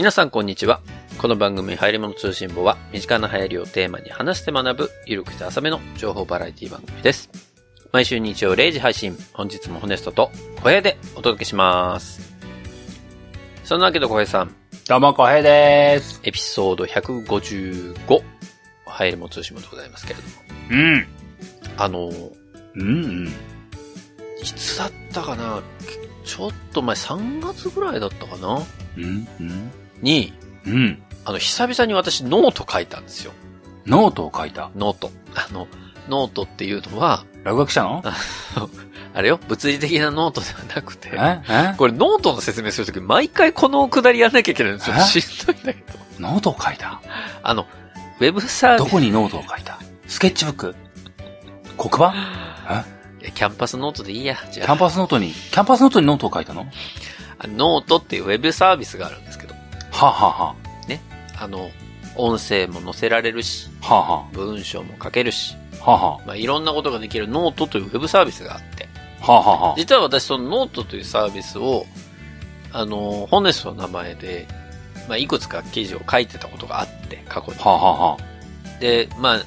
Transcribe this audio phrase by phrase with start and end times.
[0.00, 0.80] 皆さんこんにちは。
[1.18, 7.28] この番組、入り物通信簿は、身近な流行りをテーマに話して学ぶ、ゆるくて浅めの情報バラエティ番組です。
[7.92, 12.34] 毎週日曜0時配信、本日もホネストと小部屋でお届けします。
[13.62, 14.56] そんなわけで小部屋さん、
[14.88, 16.18] どうも、こへいです。
[16.24, 18.22] エピソード155、
[18.86, 20.34] 入り物通信簿でございますけれども。
[20.70, 21.06] うん。
[21.76, 23.28] あの、うん、うん。
[24.40, 25.62] いつだったかな？
[26.24, 28.62] ちょっと前、3月ぐらいだったかな？
[28.96, 29.70] うん、うん。
[30.02, 30.32] に、
[30.66, 31.02] うん。
[31.24, 33.32] あの、久々に私ノート書いたんですよ。
[33.86, 34.70] ノートを書いた？
[34.76, 35.10] ノート。
[35.34, 35.66] あの、
[36.08, 38.02] ノートっていうのは、落書きしたの？
[39.14, 41.40] あ れよ、物理的なノートではなくて、え？
[41.48, 41.74] え？
[41.76, 44.96] これノートの説明するとき、毎回このくだりやんなきゃいけないんですよ。
[44.96, 45.00] え？
[45.00, 45.98] しんどいんだけど。
[46.18, 47.00] ノートを書いた？
[47.42, 47.66] あの、
[48.20, 49.78] ウェブサービス、どこにノートを書いた？
[50.06, 50.74] スケッチブック？
[51.78, 52.14] 黒板？
[53.22, 54.36] いやキャンパスノートでいいや。
[54.50, 56.60] じゃあ、キャンパスノートに、キャンパスノートにノートを書いたの？
[56.60, 56.66] は
[57.42, 59.38] あノートっていうウェブサービスがあるんです
[59.90, 60.60] けど、あ、はあはあ。
[61.50, 61.70] の、
[62.16, 64.16] 音声も載せられるし、あ、はあ。
[64.22, 66.10] は文章も書けるし、あ、はあ。
[66.16, 68.88] はまあ、いろんなことができるノートというウェブサービスがあって、
[69.22, 69.68] あ、はあはあ。
[69.70, 71.86] は実は私そのノートというサービスを、
[72.72, 74.46] あの、ホネストの名前で、
[75.08, 77.58] まあ、いくつか記事を書いてたことがあって、過去に。
[77.62, 79.42] あ、はあはあ、で、まあ、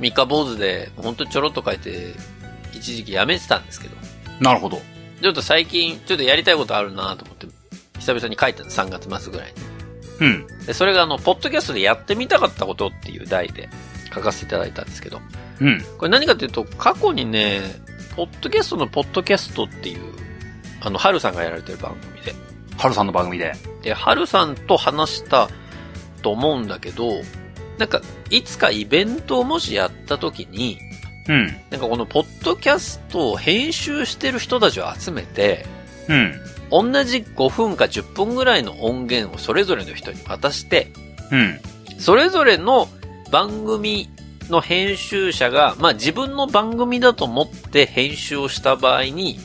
[0.00, 2.14] 三日坊主で、本当にちょろっと書いて、
[2.72, 3.94] 一時期やめてたんですけど、
[4.40, 4.80] なるほど。
[5.22, 7.33] ちょっと最近、ちょっとやりたいことあるなと思
[8.04, 9.52] 久々に書いたんです、3月末ぐらい
[10.20, 10.26] に。
[10.26, 10.66] うん。
[10.66, 13.68] で、それがあの、ポッドキャストでやってみたかったことっていう題で
[14.14, 15.20] 書かせていただいたんですけど、
[15.60, 15.82] うん。
[15.98, 17.62] これ何かというと、過去にね、
[18.14, 20.02] ポッドキャストのポッドキャストっていう、
[20.80, 22.34] あの、ハルさんがやられてる番組で、
[22.76, 23.54] ハルさんの番組で。
[23.82, 25.48] で、ハルさんと話した
[26.22, 27.22] と思うんだけど、
[27.78, 30.78] なんか、いつかイベントをもしやった時に、
[31.28, 31.46] うん。
[31.70, 35.64] なんかこのポッドキャストを編集してる人たちを集めて、
[36.08, 36.34] うん。
[36.70, 40.88] 同じ5分か10分ぐらいの音源をそれぞれの人に渡して、
[41.30, 41.60] うん。
[41.98, 42.88] それぞれの
[43.30, 44.08] 番組
[44.48, 49.38] の編集者が、まあ自分の番組だと思って編集をした場合に、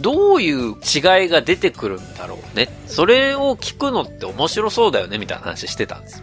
[0.00, 2.68] どういう違いが出てくるんだろうね。
[2.86, 6.22] それを聞くのって面白そうだよね、みたいな話してたんです。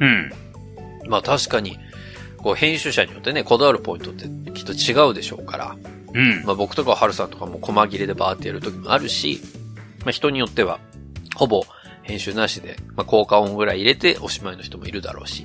[0.00, 0.32] うん。
[1.08, 1.78] まあ確かに、
[2.38, 5.76] こう編集者によってね、こだわるポイントってきっと違うでしょうから、
[6.14, 6.44] うん。
[6.44, 9.40] まあ僕とかはハルさんとかも細切れでバーってやる時もあるし、
[10.04, 10.80] まあ人によっては、
[11.34, 11.64] ほぼ
[12.02, 15.44] 編集なしで、まあ効果音ぐらい入れておしまいの人もいるだろうし、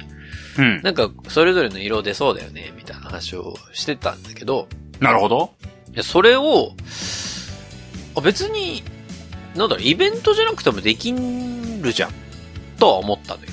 [0.57, 0.81] うん。
[0.81, 4.67] なんかそれぞれの色出そうだよね、みたいな話をしてたんだけど、
[4.99, 5.53] なるほど。
[5.93, 6.71] いやそれを、
[8.15, 8.83] あ別に、
[9.55, 12.11] なんだろう、イベントじゃなくてもできるじゃん、
[12.79, 13.47] とは思ったのよ。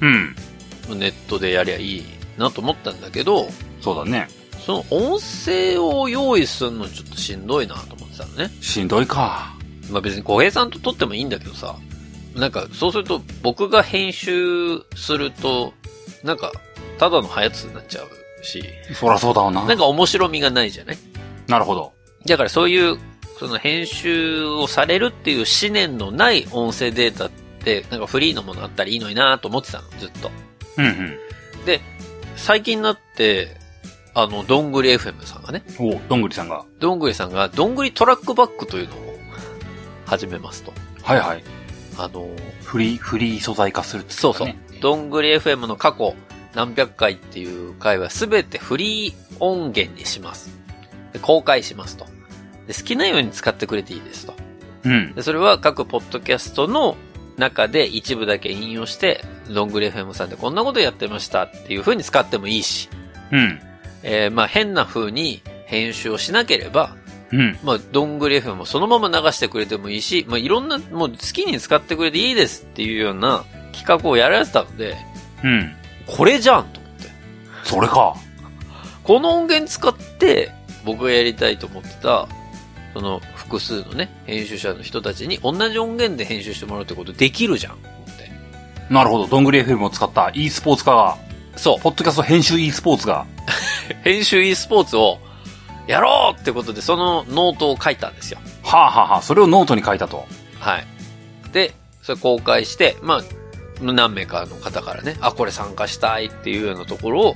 [0.00, 0.08] う
[0.94, 0.98] ん。
[0.98, 2.04] ネットでやりゃいい
[2.38, 3.48] なと思ったんだけど、
[3.80, 4.28] そうだね。
[4.64, 8.50] その音声を用意するのちょっとしんどいなと思ってたのね。
[8.60, 9.54] しんどいか。
[9.90, 11.76] まあ別に小平さんと撮ってもいいんだけどさ、
[12.34, 15.74] なんかそうすると僕が編集すると、
[16.22, 16.52] なんか
[16.98, 18.64] ただのハヤツになっちゃうし、
[18.94, 19.64] そらそうだわな。
[19.66, 20.98] なんか面白みがないじゃない？
[21.46, 21.92] なるほど。
[22.26, 22.96] だからそういう、
[23.38, 27.30] その編集をされるっていう思念のない音声データっ
[27.62, 30.30] て、なんかフリーのものあったらいいのになと思ってたの、ずっと。
[30.78, 31.18] うんうん。
[31.66, 31.82] で、
[32.36, 33.58] 最近になって、
[34.14, 36.64] あの、どんぐり FM さんがね、おどんぐりさんが。
[36.78, 39.18] どんぐりさんが、どんぐりトラックバックというのを
[40.06, 40.72] 始めますと。
[41.02, 41.44] はいはい。
[41.98, 42.28] あの、
[42.62, 44.54] フリー、フリー素材化するってそうそう。
[44.80, 46.14] どんぐり FM の過去
[46.54, 50.50] 何百回っていう回はすべてフリー音源にします。
[51.12, 52.06] で公開しますと
[52.66, 52.74] で。
[52.74, 54.34] 好きなように使ってくれていいですと。
[54.84, 55.14] うん。
[55.14, 56.96] でそれは各ポッドキャストの
[57.36, 62.88] 中で一部だけ引用して、どんぐり FM さんでこんなことやってましたっていう風に使ってもいいし、
[63.32, 63.60] うん。
[64.04, 66.94] えーまあ変な風に編集をしなければ、
[67.32, 67.58] うん。
[67.64, 74.96] まあ、どんぐり FM もそのまま流してくれてもいいし、まあ、いろんな、もう好きに使ってくれていいですっていうような企画をやられてたので、
[75.42, 75.74] うん。
[76.06, 77.08] これじゃんと思って。
[77.64, 78.14] それか。
[79.02, 80.52] この音源使って、
[80.84, 82.28] 僕がやりたいと思ってた、
[82.92, 88.30] その複数のね、編集者の人たちに同じ音源で編集してもらうってことできるじゃん、と思って。
[88.90, 89.26] なるほど。
[89.26, 91.18] どんぐり FM を使った e スポーツ化が、
[91.56, 91.80] そう。
[91.80, 93.26] ポッドキャスト編集 e スポーツが。
[94.02, 95.18] 編集 e スポーツを
[95.86, 98.38] やろうってことで、そのノートを書いたんですよ。
[98.62, 100.26] はあ、はあはあ、それをノートに書いたと。
[100.58, 100.86] はい。
[101.52, 103.22] で、それ公開して、まあ、
[103.80, 107.34] 何名かの方からね、あ、これ参加したいっていうようなところを、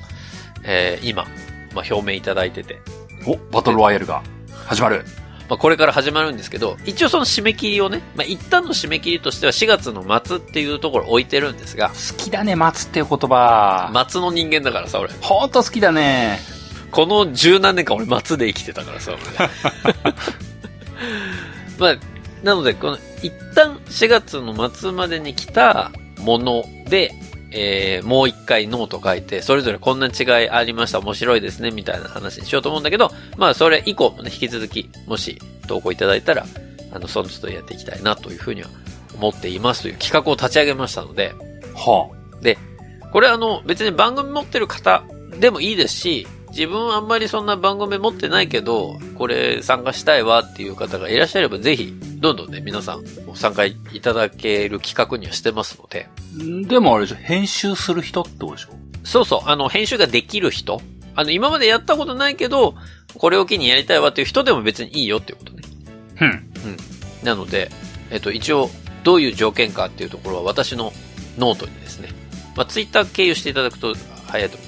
[0.65, 1.25] えー今、
[1.75, 2.81] まあ、表明いただいてて、
[3.27, 4.23] お、バトルロワイヤルが
[4.67, 5.05] 始まる。
[5.49, 13.91] まあ、これから始まるんですけど、一応その締め切りをね、まあ、一旦の締め切りとしては4月の末っていうところを置いてるんですが、好きだね、待つっていう言葉。
[14.09, 15.13] 末の人間だからさ、俺。
[15.23, 16.39] ほんと好きだね。
[16.91, 19.23] この十何年間俺末で生きてたからさ、俺
[21.79, 21.97] まあ、
[22.43, 27.15] なので、この、一旦4月の末までに来たもので、
[27.51, 36.47] えー、もう一回ノート書いて、それぞれこんな違いありました、面白いですね、みたいな話にしようと思うんだけど、まあ、それ以降もね、引き続き、もし投稿いただいたら、
[36.93, 38.69] あの、その都度やっていきたいな、というふうには
[39.15, 41.35] 思っていますという企画を立ち上げましたので、
[41.75, 42.11] は
[42.43, 42.59] で、
[43.13, 45.05] これあの、別に番組持ってる方
[45.39, 46.27] でもいいですし、
[46.59, 53.05] 自分あんまりそんな番組持ってないけど、これ参加したいわっていう方がいらっしゃれば、ぜひ、どんどんね、皆さん
[53.37, 56.09] 参加いただける企画にはしてますので。
[56.65, 56.69] あ。
[56.69, 58.71] でもあれでしょ、編集する人ってことでしょ？
[59.05, 60.83] そうそう、あの、編集ができる人。
[61.15, 62.75] あの、今までやったことないけど、
[63.15, 65.63] これを機にやりたいわっていう人でも別にいいよっていうことね。
[66.21, 66.77] うん。
[67.23, 67.71] なので、
[68.11, 68.69] えっと、一応、
[69.05, 70.93] どういう条件かっていうところは私の
[71.39, 72.09] ノートにですね、
[72.57, 73.95] まあ、ツイッター経由していただくと
[74.27, 74.68] 早いと思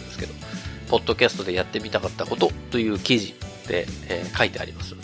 [0.91, 3.35] ポッドキャストでやってみたかったことという記事
[3.69, 5.01] で、えー書いてありますの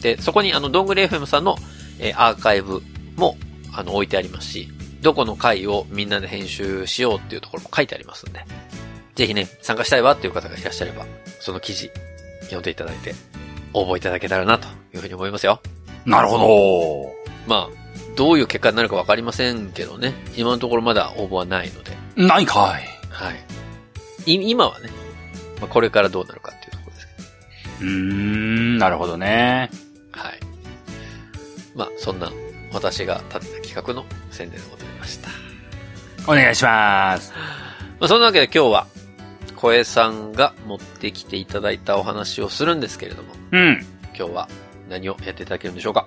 [0.00, 1.56] で、で、そこにあの、どんぐり FM さんの、
[1.98, 2.82] えーアーカイブ
[3.16, 3.36] も、
[3.72, 4.68] あの、置いてありますし、
[5.02, 8.44] どこの回をみんなで編集しようっていうところも書いてありますんで、
[9.14, 11.06] ぜひね、参加したいわっていう方がいらっしゃれば、
[11.40, 11.90] その記事、
[12.44, 13.14] 読んでいただいて、
[13.72, 15.60] 応募いただけたらなというふうに思いますよ。
[16.06, 17.14] なるほど。
[17.46, 17.86] まあ、
[18.16, 20.14] どういう結果になるかわかりませんけどね。
[20.36, 21.96] 今のところまだ応募はないので。
[22.16, 22.84] ないかい。
[23.10, 23.30] は
[24.26, 24.32] い。
[24.32, 24.88] い今はね、
[25.60, 27.28] まあ、これからどうなるかっていうところですけど。
[27.80, 29.70] うーん、なるほどね。
[30.12, 30.40] はい。
[31.74, 32.30] まあ、そんな
[32.72, 35.30] 私が立てた企画の宣伝でございました。
[36.30, 37.32] お願いします。
[38.00, 38.86] まあ、そんなわけで今日は、
[39.56, 43.86] 小江さんが持ってきていただいたお話をするんですけれども、うん。
[44.16, 44.48] 今日は
[44.88, 46.06] 何をやっていただけるんでしょうか？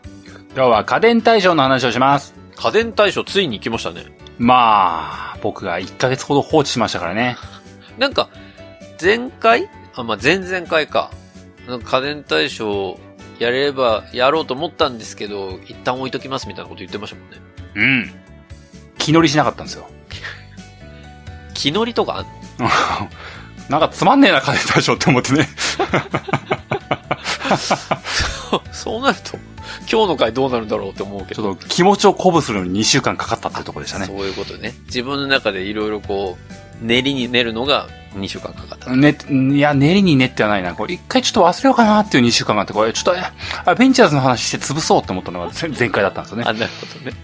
[0.55, 2.33] 今日は家電対象の話をします。
[2.55, 4.05] 家電大賞ついに来ましたね。
[4.37, 7.37] まあ、僕が1ヶ月ほど放置しましたからね。
[7.97, 8.29] なんか、
[9.01, 9.69] 前回？
[9.95, 11.11] あ、まあ、前々回か。
[11.83, 12.99] 家電大賞
[13.37, 17.37] やれればやろうと思ったんですけど、一旦置いときますみたいなこと言ってましたもんね。
[17.75, 18.11] うん。
[18.97, 19.87] 気乗りしなかったんですよ。
[21.53, 22.25] 気乗りとか
[23.69, 25.47] なんかつまんねえな、家電対象って思ってね。
[28.71, 29.37] そうなると、
[29.91, 31.43] 今日の回どうなるんだろうって思うけど。
[31.43, 34.07] ちょっと気持ちを鼓舞するのに2週間かかったっていうところでしたね。
[34.07, 34.73] そういうことね。
[34.85, 38.95] 自分の中でいろいろこう、練りに練るのが2週間かかった。
[38.95, 40.73] ね、いや、練りに練ってはないな。
[40.73, 43.21] これ一回ちょっと忘れようかなっていう2週間があって、これちょっと、え
[43.65, 46.43] アベンジャーズの話して潰そうって思ったのが 前前回だったんですよね。
[46.47, 47.17] あ、なるほどね。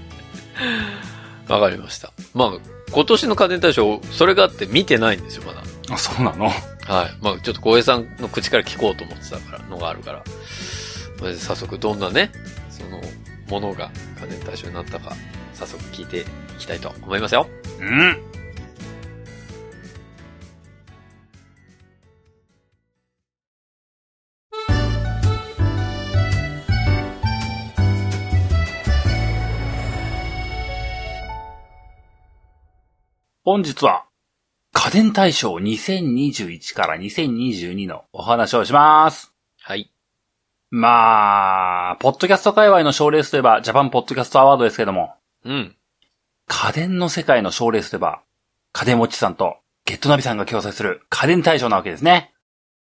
[1.48, 2.12] わかりました。
[2.34, 2.52] まあ、
[2.92, 5.62] 今年の家電大賞、それがあって見てないんですよ、まだ。
[5.90, 6.46] あ、そうなの？
[6.46, 6.56] はい。
[7.22, 10.24] まあ、ちょっと小江さんの口から聞こうと思ってたから、のがあるから。
[11.38, 12.31] 早速どんなね、
[12.69, 13.02] その、
[13.50, 15.16] ものが家電対象になったか、
[15.54, 16.24] 早速聞いてい
[16.60, 17.48] きたいと思いますよ。
[17.80, 18.34] うん。
[33.47, 34.06] 本日は、
[34.74, 39.36] 家電大賞2021から2022のお話をします。
[39.62, 39.92] はい。
[40.71, 45.13] まあ、ポッドキャスト界隈の賞レースといえば、ジャパンポッドキャストアワードですけども、
[45.44, 45.75] うん。
[46.47, 48.24] 家電の世界の賞レースといえば、
[48.71, 52.33] 家電ウォッチさんとゲットナビさんが共催する家電大賞なわけですね。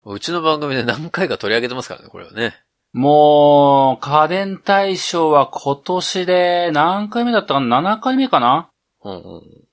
[0.04, 2.54] うちの番組で何回か取り上げてますからね、これはね。
[2.92, 8.69] もう、家電大賞は今年で何回目だったかな ?7 回目かな？
[9.02, 9.22] うんうん。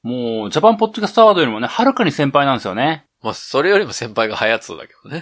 [0.03, 3.05] もう、ジャパンポッドキャストアワードよりもね、はるかに先輩なんですよね。
[3.22, 5.22] まあ、それよりも先輩が早つだけどね。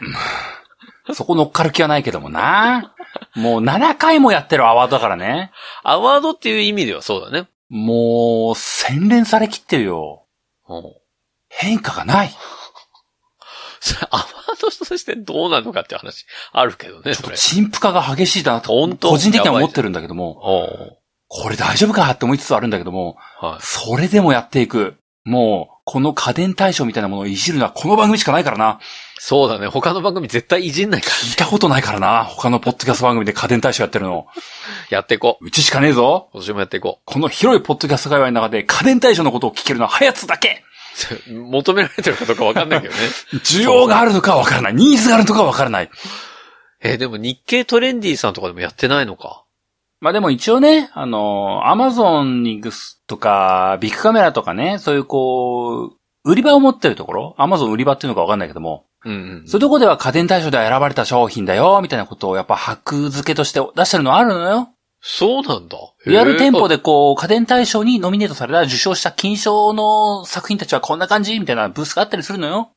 [1.13, 2.93] そこ乗っかる気はないけどもな。
[3.35, 5.51] もう7回もやってるアワードだからね。
[5.83, 7.47] アワードっていう意味ではそうだね。
[7.69, 10.25] もう、洗練されきってるよ。
[10.67, 10.83] うん。
[11.49, 12.31] 変化がない。
[13.79, 14.25] それ、アワー
[14.61, 17.37] ドとしてどうなのかって話あるけどね、それ。
[17.37, 20.97] 陳腐化が激しいだなと、個人的には思ってるんだけども、
[21.37, 23.61] これ大丈夫かって思いつつあるんだけども、はい。
[23.61, 24.95] それでもやっていく。
[25.25, 28.79] もう、この家電対象みたいなものをいじるのはこの番組しかないからな。
[29.19, 29.67] そうだね。
[29.67, 31.15] 他の番組絶対いじんないから。
[31.15, 32.23] 聞いたことないからな。
[32.23, 34.27] 他のポッドキャスト番組で家電対象やってるの。
[34.89, 35.45] やっていこう。
[35.45, 36.29] うちしかねえぞ。
[36.31, 40.63] 今年もやっていここの広いポッドキャスト界隈の中で家電対象のことを聞けるのはハヤツだけ。
[41.29, 41.33] う。
[41.33, 42.99] 求められてるかどうかわかんないけどね。
[43.43, 44.73] 需要があるのかはわからない。
[44.73, 45.89] ニーズがあるのかはわからない。
[46.81, 49.44] えーでも日経トレンディさんとかでもやってないのか。
[50.05, 59.47] まあでも一応ね、あの、アマゾンにグスとか、ビッグカメラとかね、そういうこう、売り場を持ってるところ、アマゾン売り場っていうのかわかんないけども、うんうん。
[59.47, 64.69] そういうとこでは家電対象で選ばれた商品だよ、みたいなことをやっぱ箔付けとして出してるのあるのよ。
[65.01, 65.75] そうなんだ。
[66.05, 66.77] リアル店舗で。
[66.77, 72.73] でこう、家電対象にノミネートされた受賞した金賞の作品たちはこんな感じみたいなブースがあったりするのよ。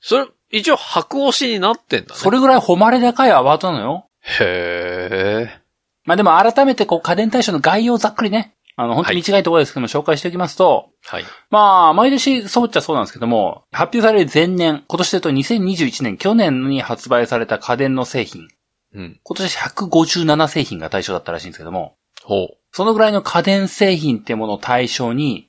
[0.00, 2.20] それ、一応白押しになってんだね。
[2.20, 4.08] それぐらい誉れ高いアワードなのよ。
[4.38, 5.63] へえ。
[6.04, 11.24] まあでも改めてこう家電対象の概要をざっくりね、あの、本当に短いところですけども紹介しておきますと、はい。
[11.50, 18.48] まあ、毎年そうっちゃそうなんですけども、発表される前年、今年で言うと2021年、去年に発売された家電の製品、
[18.94, 19.20] うん。
[19.22, 22.48] 今年157製品が対象だったらしいんですけども、ほう。
[22.72, 25.48] そのぐらいの家電製品ってものを対象に、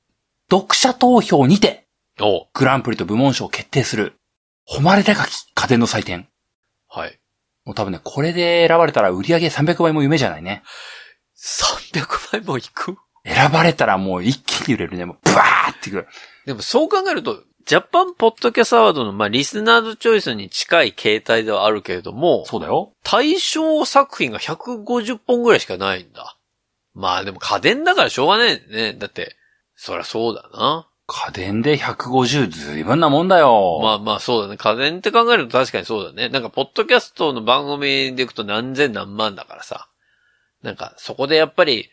[0.52, 1.88] 読者投票にて、
[2.54, 4.14] グランプリと部門賞を決定する、
[4.68, 6.28] 誉れ高き家電の祭典。
[6.88, 7.20] はい。
[7.66, 10.64] もう多分ね、これで選ばれたら売り上げ300倍も夢じゃないね。
[11.38, 12.96] 300倍もいく？
[13.26, 15.06] 選ばれたらもう一気に売れるね。
[15.06, 16.06] もう、ブワーっていく。
[16.46, 22.94] でもそう考えると、ジャパンポッドキャストアワードの、まあ、リスナーズチョイスに近い形態ではあるけれども、そうだよ。
[23.04, 26.38] 対象作品が150本ぐらいしかないんだ。
[26.94, 28.94] まあでも家電だからしょうがないね。
[28.94, 29.36] だって、
[29.76, 30.88] そりゃそうだな。
[31.08, 33.80] 家電で150ずいぶんなもんだよ。
[33.82, 34.58] まあまあそうだね。
[34.58, 36.30] 家電って考えると確かにそうだね。
[36.30, 39.88] なんか、ポッドキャストの番組でいくと何千何万だからさ。
[40.64, 41.90] なんか、そこでやっぱり、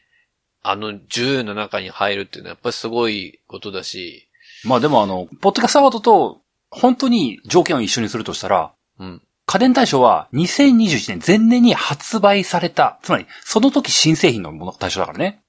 [0.62, 4.28] あの10の中に入るっていうのはやっぱりすごいことだし、
[4.64, 6.40] まあでもあの、ポッドキャストアワードと、
[6.70, 9.22] 本当に条件を一緒にするとしたら、うん。
[9.44, 15.42] 家電大賞は2021年前年に発売された、つまりその時新製品のものが対象だからね。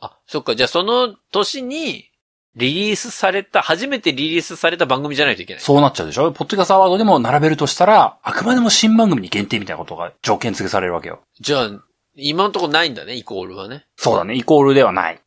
[0.00, 0.54] あ、そっか。
[0.54, 2.10] じゃあその年に
[2.56, 5.62] リリースされた、初めてリリースされた番組じゃないといけない。
[5.62, 6.32] そうなっちゃうでしょ？
[6.32, 11.20] ポッドキャストアワードでも並べるとしたら、あくまでも新番組に限定みたいなことが条件付けされるわけよ。
[11.38, 11.70] じゃあ、
[12.16, 13.86] 今のところないんだね、イコールはね。
[13.96, 15.14] そうだね、イコールではない。
[15.14, 15.20] ああ、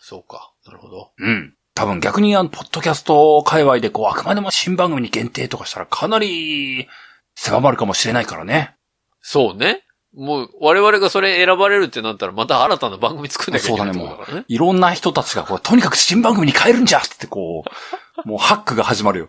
[0.00, 0.52] そうか。
[0.66, 1.12] なるほど。
[1.16, 1.54] うん。
[1.74, 6.88] 多分逆にあの、ポッドキャスト界隈でこう、あくまでも新番組に限定とかしたらかなり
[7.36, 8.74] 狭まるかもしれないからね。
[9.20, 9.84] そうね。
[10.14, 14.44] もう、我々がそれ選ばれるってなったら、また新たな番組作んなきゃいけないってことだからね。
[14.46, 19.28] いろんな人たちがこう、とにかく新番組に変えるんじゃってこう、もうハックが始まるよ。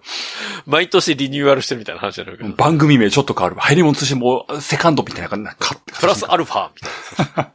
[0.66, 2.50] 毎年リニューアルしてるみたいな話になるけど。
[2.52, 3.56] 番組名ちょっと変わる。
[3.56, 7.54] ハイリモン通信もセカンドみたいな感じなかプラスアルファみたいな。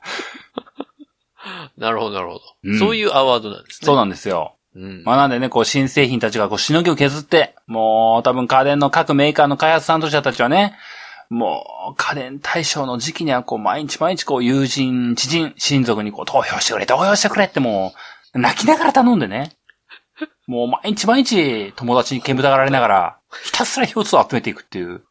[1.77, 3.87] なるほど、なるほど、うんそういうアワードなんですね。
[3.87, 4.57] そうなんですよ。
[4.75, 5.03] うん。
[5.05, 10.75] まあなんでね、こう新製品たちがこうしのぎを削って、もう多分家電の各メーカーの開発担当者たちはね、
[11.31, 17.93] もう家電対象の時期にはこう毎日毎日こう友人、知人、親族にこう投票してくれ、投票してくれっても
[18.35, 19.53] う泣きながら頼んでね。
[20.47, 25.05] もう毎日毎日友達に煙たがられながら、ひたすら票数を集めていくっていう、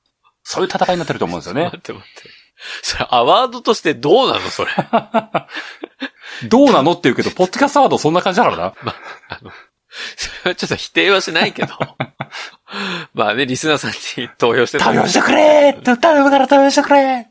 [0.44, 1.78] そういう戦いになってると思うんですよね待。
[1.78, 2.30] って待って。
[2.82, 4.72] それ、アワードとしてどうなのそれ？
[6.50, 8.64] どうなのって言うけど、ポッドキャストアワードそんな感じだからな。
[9.30, 9.52] あの、
[10.16, 11.78] それはちょっと否定はしないけど。
[13.14, 17.28] まあね、リスナーさんに投票して投票してくれって頼むから投票してくれ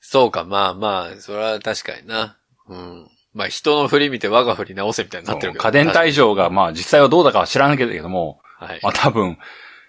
[0.00, 2.36] そうか、まあまあ、それは確かにな。
[2.68, 3.08] うん。
[3.32, 5.64] まあ人の振り見て我が振り直せみたいになってるけど。
[5.64, 8.80] 家電対象が、まあ実際はどうだかは知らんけども、はい。
[8.82, 9.38] まあ多分、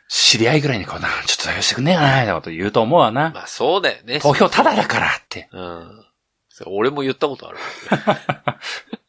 [0.08, 3.32] 知り合いぐらいにこうな、ちょっと投票してくんねえかな、みたいなこと言うと思うわな。
[3.34, 4.20] まあそうだよね。
[4.22, 5.50] 投票タダだからって。
[5.52, 6.06] うん。
[6.68, 7.58] 俺も言ったことある。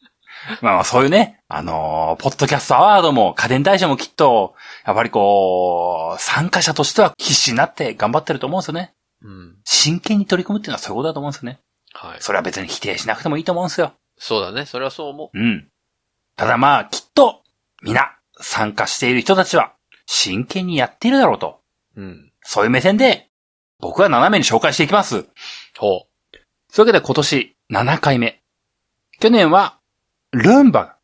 [0.61, 8.93] まあまあそういうね、あのーポッドキャストアワードも家電大賞もきっと、やっぱりこう、参加者としては必死になって頑張ってると思うんですよね。
[9.21, 9.57] うん。
[9.63, 11.59] 真剣に取り組むっていうのはそういうことだと思うんですよね。
[11.93, 12.21] はい。
[12.21, 13.93] それは別に否定しなくてもいいと思うんですよ。
[14.17, 14.65] そうだね。
[14.65, 15.67] それはそう思うん。
[16.35, 17.43] ただまあ、きっと、
[17.81, 19.73] 皆、参加している人たちは、
[20.05, 21.61] 真剣にやっているだろうと。
[21.95, 22.01] う。
[22.01, 22.31] うん。
[22.41, 23.29] そういう目線で、
[23.79, 25.25] 僕は斜めに紹介していきます。
[25.77, 26.07] ほ
[26.69, 28.41] そういうわけで今年7回目。
[29.19, 29.79] 去年は、
[30.35, 30.97] ルンバ。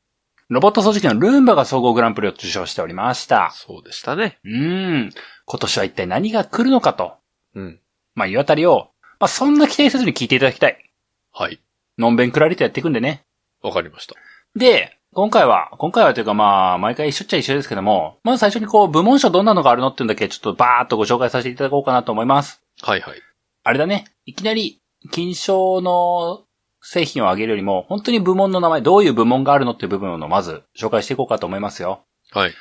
[0.50, 3.30] ロボット掃除機のルンバが総合グランプリを受賞しておりましう。
[3.30, 3.52] た。
[3.54, 4.40] そうでしたね。
[4.44, 5.10] うーん。
[5.46, 7.14] 今年は一体何が来るのかと。
[7.56, 7.80] うん。
[8.14, 8.90] まあ、いうあたりを、
[9.22, 10.92] まあ、そんな期待せずに聞いていただきたい。
[11.32, 11.62] はい。
[11.98, 13.24] のんべんくらりとやっていくんでね。
[13.64, 14.16] わかりました。
[14.58, 22.62] で、今回は、今回はというかまあ、毎回一緒っちゃ一緒ですけども、まず最初にこう、部門賞どんなのがあるのっていうんだけ、ちょっとバーっとご紹介させていただこうかなと思います。
[22.82, 23.22] はいはい。
[23.64, 24.06] あれだね。
[24.26, 26.44] いきなり、金賞の
[26.82, 32.04] 製品を挙げるよりも、本当に部門の名前、どういう部門があるのっていう部分をまず紹介していこうかと思いますよ。
[32.32, 32.54] はい。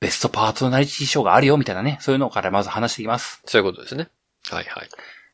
[0.00, 1.98] ベストパーソナリティ賞があるよ、みたいなね。
[2.00, 3.42] そういうのからまず話していきます。
[3.46, 4.08] そういうことですね。
[4.50, 4.88] はいはい。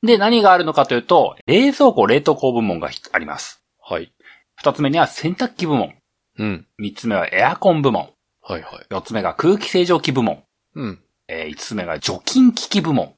[0.07, 3.63] で、何があるのかというと、冷蔵庫、冷凍庫部門があります。
[3.81, 4.13] はい。
[4.57, 5.95] 二つ目には洗濯機部門。
[6.39, 6.67] うん。
[6.79, 8.11] 三つ目はエアコン部門。
[8.41, 8.87] はいはい。
[8.91, 10.45] 四つ目が空気清浄機部門。
[10.75, 11.03] うん。
[11.29, 13.15] えー五つ目が除菌機器部門。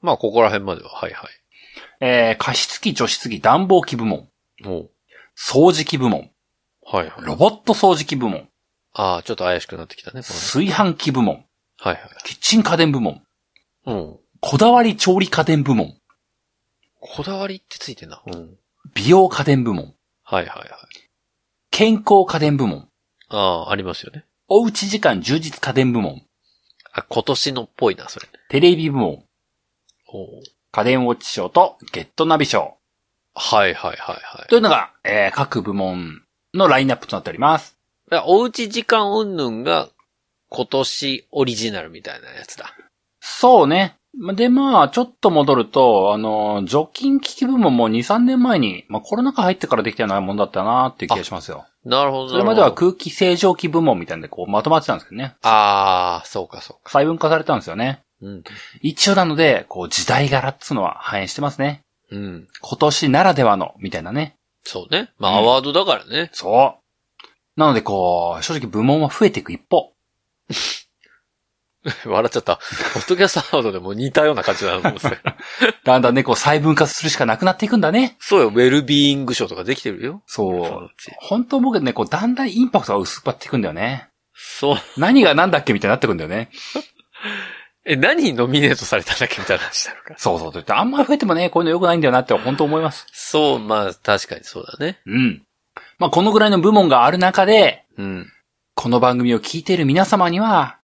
[0.00, 0.90] まあ、ここら辺までは。
[0.90, 1.30] はいはい。
[2.00, 4.28] えー加湿器、除湿機、暖房機部門。
[4.64, 4.90] おう
[5.36, 6.30] 掃除機部門。
[6.82, 7.22] はいはい。
[7.22, 8.48] ロボット掃除機部門。
[8.92, 10.22] ああ、ちょっと怪しくなってきたね。
[10.22, 11.34] こ炊飯器部門。
[11.34, 11.42] れ
[11.78, 12.00] はいはい。
[12.24, 13.22] キッチン家電部門。
[13.84, 14.16] うん。
[14.40, 15.94] こだわり調理家電部門。
[17.00, 18.22] こだわりってついてんな。
[18.26, 18.56] うん。
[18.94, 19.94] 美容家電部門。
[20.22, 20.68] はいはいはい。
[21.70, 22.88] 健康家電部門。
[23.28, 24.24] ああ、ありますよね。
[24.48, 26.22] おうち時間充実家電部門。
[26.92, 28.26] あ、今年のっぽいな、それ。
[28.48, 29.24] テレビ部門。
[30.08, 32.75] おう家電ウォッチ賞とゲットナビ賞。
[33.38, 34.48] はいはいはいはい。
[34.48, 36.22] というのが、えー各部門
[36.54, 37.76] のラインナップとなっております。
[38.24, 39.88] おうち時間云々が
[40.48, 42.72] 今年オリジナルみたいなやつだ。
[43.20, 43.96] そうね。
[44.18, 51.66] まで、まあ、ちょっと戻ると、あの、除菌機器部門も2、3年前に、まあ、コロナ禍入ってからできたようなもんだったなっていう気がしますよ。
[51.84, 52.30] なるほど。
[52.30, 55.34] それまでは空気清浄機部門みたいなんで、こう、まとまってたんですけどね。
[55.42, 56.90] ああ、そうかそうか。
[56.90, 58.00] 細分化されたんですよね。
[58.22, 58.44] うん。
[58.80, 61.82] 一応なので、こう、時代柄っつうのは反映してますね。
[62.10, 62.48] うん。
[62.60, 64.36] 今年ならではの、みたいなね。
[64.62, 65.10] そうね。
[65.18, 66.30] まあ、うんアワードだからね。
[66.32, 66.86] そう。
[67.56, 69.92] なので、こう、正直部門は増えていく一方。
[72.04, 72.56] 笑っちゃった。
[72.94, 75.36] ポッドキャストアワードでも似たような感じだなと思ってた。
[75.84, 78.16] だんだんね、こう、細分化するしかなくなっていくんだね。
[78.18, 80.22] そうよ、ウェルビーイング賞とかできてるよ。
[80.26, 80.90] そう。
[81.18, 84.08] 本当僕ね、こう、だんだんインパクトが薄くなっていくんだよね。
[84.34, 84.76] そう。
[84.96, 86.50] 何が何だっけみたいになってくんだよね。
[87.86, 90.18] え、何にノミネートされたんだっけみたいな話になるから。
[90.18, 90.48] そうそう。
[90.48, 93.06] と言ってあんまり増えてもね、こういうの良くないんだよなって本当思います。
[93.12, 95.00] そう、まあ、確かにそうだね。
[95.06, 95.42] うん。
[95.98, 98.26] まあ、このぐらいの部門がある中で、うん。
[98.74, 100.78] この番組を聞いている皆様には、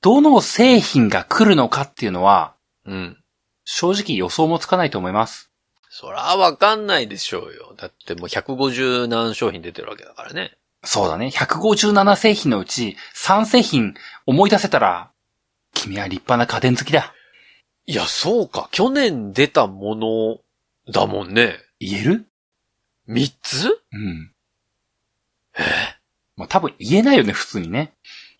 [0.00, 2.54] どの製品が来るのかっていうのは、
[2.86, 3.18] うん。
[3.64, 5.50] 正直予想もつかないと思います。
[5.90, 7.74] そらわかんないでしょうよ。
[7.76, 10.56] だってもう150何商品出てるわけだからね。
[10.82, 11.26] そうだね。
[11.26, 13.94] 157製品のうち3製品
[14.24, 15.10] 思い出せたら、
[15.74, 17.12] 君は立派な家電好きだ。
[17.86, 18.68] いや、そうか。
[18.72, 20.38] 去年出たもの
[20.92, 21.58] だもんね。
[21.78, 22.26] 言える
[23.08, 23.82] ？3つ？
[23.92, 24.32] うん。
[26.36, 27.92] もう多分言えないよね、普通にね。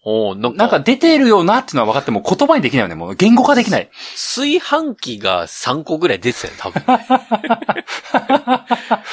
[0.02, 2.94] おなんか、なんか出てるよなってのは分かっても言葉にできないよね。
[2.94, 3.90] もう言語化できない。
[4.14, 6.82] 炊飯器が3個ぐらい出てたよ、多分。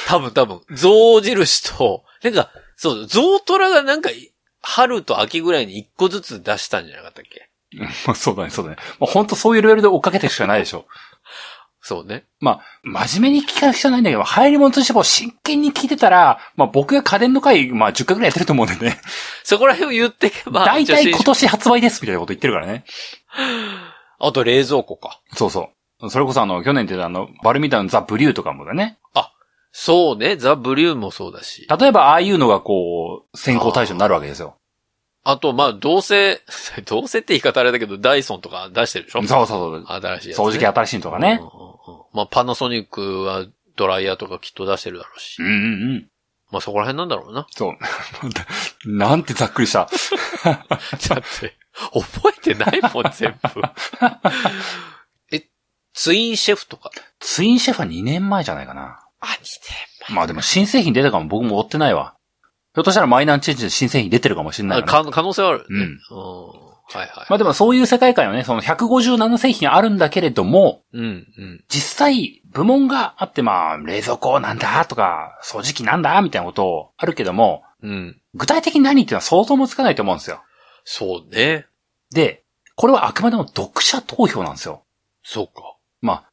[0.06, 0.60] 多分多分。
[0.74, 4.08] 象印と、なんか、そう、象虎がなんか、
[4.62, 7.47] 春と秋ぐらいに1個ずつ出したんじゃなかったっけ？
[8.06, 8.76] まあそうだね、そうだね。
[8.98, 10.86] もう本当そういうレベルで追っかけていくしかないでしょ。
[11.80, 12.24] そうね。
[12.40, 19.00] まあ、真面目に聞かなくちゃないんだけど、入り物としても真剣に聞いてたら、まあ僕が家電の回、まあ10回ぐらいやってると思うんでね。
[19.44, 20.64] そこら辺を言ってけば。
[20.64, 22.84] 大体今年発売ですみたいなこと言ってるからね。
[24.18, 25.20] あと冷蔵庫か。
[25.34, 26.10] そうそう。
[26.10, 28.98] それこそあの、去年出たあの、バルミダのザ・ブリューとかもだね。
[29.72, 30.36] そうね。
[30.36, 31.66] ザ・ブリューもそうだし。
[31.68, 34.57] 例えばああいうのがこう、先行対象になるわけですよ。
[35.30, 36.40] あと、まあ、どうせ、
[36.86, 39.22] どうせって言い方あれだけど、ダイソンとか出してるでしょ？
[39.26, 40.00] そうそうそう。
[40.00, 40.44] 新しいやつ、ね。
[40.44, 41.46] 掃除機新しいのとかねうん。
[41.46, 43.44] うんうんまあ、パナソニックは
[43.76, 45.46] ドライヤーとかきっと出してるだろうしうん。
[45.46, 45.56] うんう
[45.98, 46.08] ん。
[46.50, 47.46] まあ、そこら辺なんだろうな。
[47.50, 47.76] そう。
[48.90, 49.88] なんてざっくりした。
[50.44, 51.56] だって、
[51.92, 53.62] 覚えてないもん、全部。
[55.30, 55.42] え、
[55.92, 56.90] ツインシェフとか？
[57.20, 58.98] ツインシェフは2年前じゃないかな。
[59.20, 59.44] あ、似
[60.08, 62.14] てまあでも新製品出たかも僕も追ってないわ。
[62.74, 64.84] ひょっとしたらマイナーチェンジで新製品出てるかもしれないね。
[64.86, 65.64] 可可能性はあるね。
[65.70, 66.68] うんうん。
[66.90, 67.08] はいはい。
[67.28, 68.44] まあでもそういう世界観よね。
[68.44, 71.64] その157製品あるんだけれども、うん、うん。
[71.68, 78.20] 実際部門があってまあ、冷蔵庫なんだとか、掃除機なんだみたいなことあるけども、うん。
[78.34, 80.42] 具体的に何っていうのは想像もつかないと思うんですよ。
[80.84, 81.66] そうね。
[82.10, 84.84] で、これはあくまでも読者投票なんですよ。
[85.22, 85.76] そうか。
[86.00, 86.24] まあ、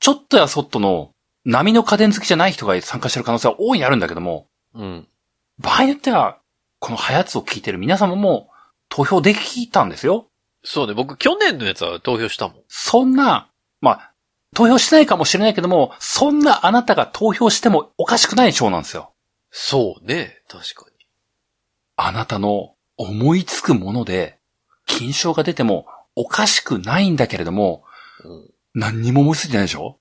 [0.00, 1.12] ちょっとやそっとの
[1.44, 5.08] 波の家電好きじゃない人が参加してる可能性は大いにあるんだけども、うん。
[5.58, 6.38] 場合によっては、
[6.78, 8.50] このハヤツを聞いてる皆様も
[8.88, 10.28] 投票できたんですよ。
[10.64, 10.94] そうね。
[10.94, 12.62] 僕、去年のやつは投票したもん。
[12.68, 14.14] そんな、まあ、
[14.54, 19.14] 投票してないかもしれないけども、そんなあなたが投票してもおかしくない賞なんですよ。
[19.50, 20.42] そうね。
[20.48, 20.86] 確か
[21.96, 24.38] あなたの思いつくもので、
[24.86, 25.86] 金賞が出ても
[26.16, 27.84] おかしくないんだけれども、
[28.24, 28.30] に。
[28.30, 28.50] うん。
[28.74, 29.98] 何にも思いついてないでしょ？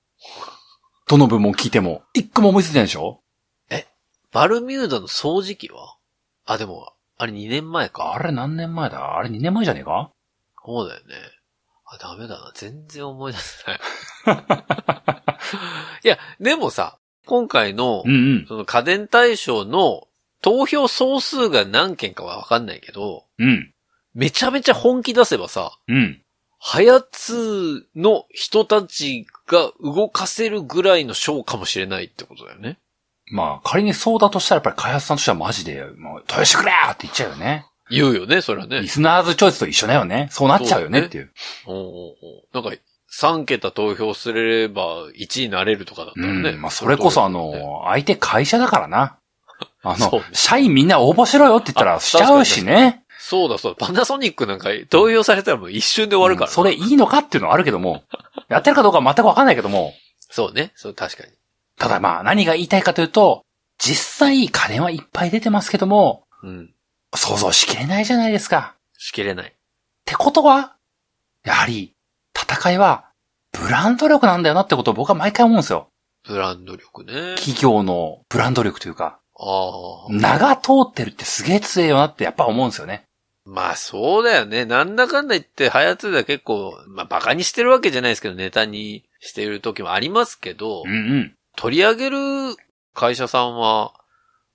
[1.08, 3.22] どの部門聞いても、一個も思いついてないでしょ？
[4.32, 5.96] バルミューダの掃除機は？
[6.46, 8.14] あ、でも、あれ2年前か。
[8.14, 9.18] あれ何年前だ？
[9.18, 10.12] あれ2年前じゃねえか？
[10.66, 11.16] そうだよね。
[11.86, 12.52] あ、ダメだな。
[12.56, 13.80] 全然思い出せない。
[16.06, 18.46] いや、でもさ、今回のう、んうん。
[18.48, 20.08] その家電対象の
[20.42, 23.74] 投票総数が何件かはわかんないけど、うん。
[24.14, 26.22] めちゃめちゃ本気出せばさ、うん。
[26.60, 32.78] はやつの人たちが動かせるぐらいの賞かもしれないってことだよね。
[33.32, 37.66] まあ、仮にそうだとしたらやっぱり開発さんとしてはマジで、もう、投票してくれーって言っちゃうよね。
[37.90, 38.88] 言うよね、それはねリ。
[38.88, 40.28] スナーズチョイスと一緒だよね。
[40.32, 41.32] そうなっちゃうよねっていう。
[41.66, 42.78] おうおうおうなんか、
[43.14, 46.50] 3桁投票すれば1位になれるとかだったらね。
[46.52, 46.62] うん。
[46.62, 49.18] まあ、それこそあの、相手会社だからな。
[49.84, 53.04] あの社員みんな応募しろよって言ったらあしちゃうしね。
[53.20, 53.86] そうだそうだ。
[53.86, 58.04] パナソニックなんか投票されたらもう一瞬で終わるからな、うんそれいいのかっていうのはあるけども、
[58.50, 59.94] やってるかどうかは全くわかんないけども、
[60.30, 60.72] そうね。
[60.76, 61.30] そう、確かに。
[61.82, 63.42] ただまあ何が言いたいかというと、
[63.80, 66.76] 実際家電はいっぱい出てますけども、うん。
[67.16, 68.76] 想像しきれないじゃないですか。
[69.00, 69.50] しきれない。
[69.50, 69.52] っ
[70.06, 70.76] てことは、
[71.44, 71.96] やはり、
[72.40, 73.06] 戦いは、
[73.52, 75.88] ブランド力なんだよなってことを僕は毎回思うんですよ。
[76.28, 77.34] ブランド力ね。
[77.38, 80.14] 企業のブランド力というか、ああ。
[80.14, 83.06] 名が通ってるってすげえ強いよなってやっぱ思うんですよね。
[83.44, 84.66] まあそうだよね。
[84.66, 91.36] なんだかんだ言って、ハヤツでは結構、まあバカにしてるわけじゃないですけど、ネタにしている時もありますけど、うんうん。
[91.62, 92.18] 取り上げる
[92.94, 93.94] 会社さんは、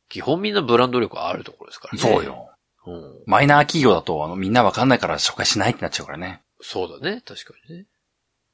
[0.08, 2.00] 基本みんなブランド力あるところですからね。
[2.00, 2.24] そう。
[2.24, 2.50] よ。
[2.86, 3.22] うん。
[3.26, 6.42] マイナー企業だと、あの、みんなわかんないから紹介しないってなっちゃうからね。
[6.60, 7.22] そうだね。
[7.24, 7.86] 確かにね。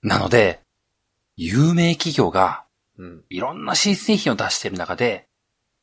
[0.03, 0.61] なので、
[1.37, 2.65] 有名企業が
[2.99, 3.25] うん。
[3.31, 5.27] いろんな新製品を出してる中で、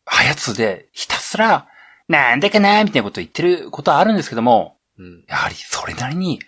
[0.06, 1.68] はやつでひたすら、
[2.08, 5.26] なんでかなみたいなこと言ってることはあるんですけども、うん。
[5.28, 6.40] やはりそれなりに、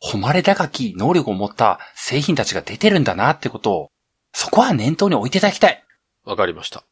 [0.00, 3.90] 誉れ高き能力を持った製品たちが出てるんだなってことを、
[4.38, 5.82] そこは念頭に置いていただきたい。
[6.26, 6.84] わかりました。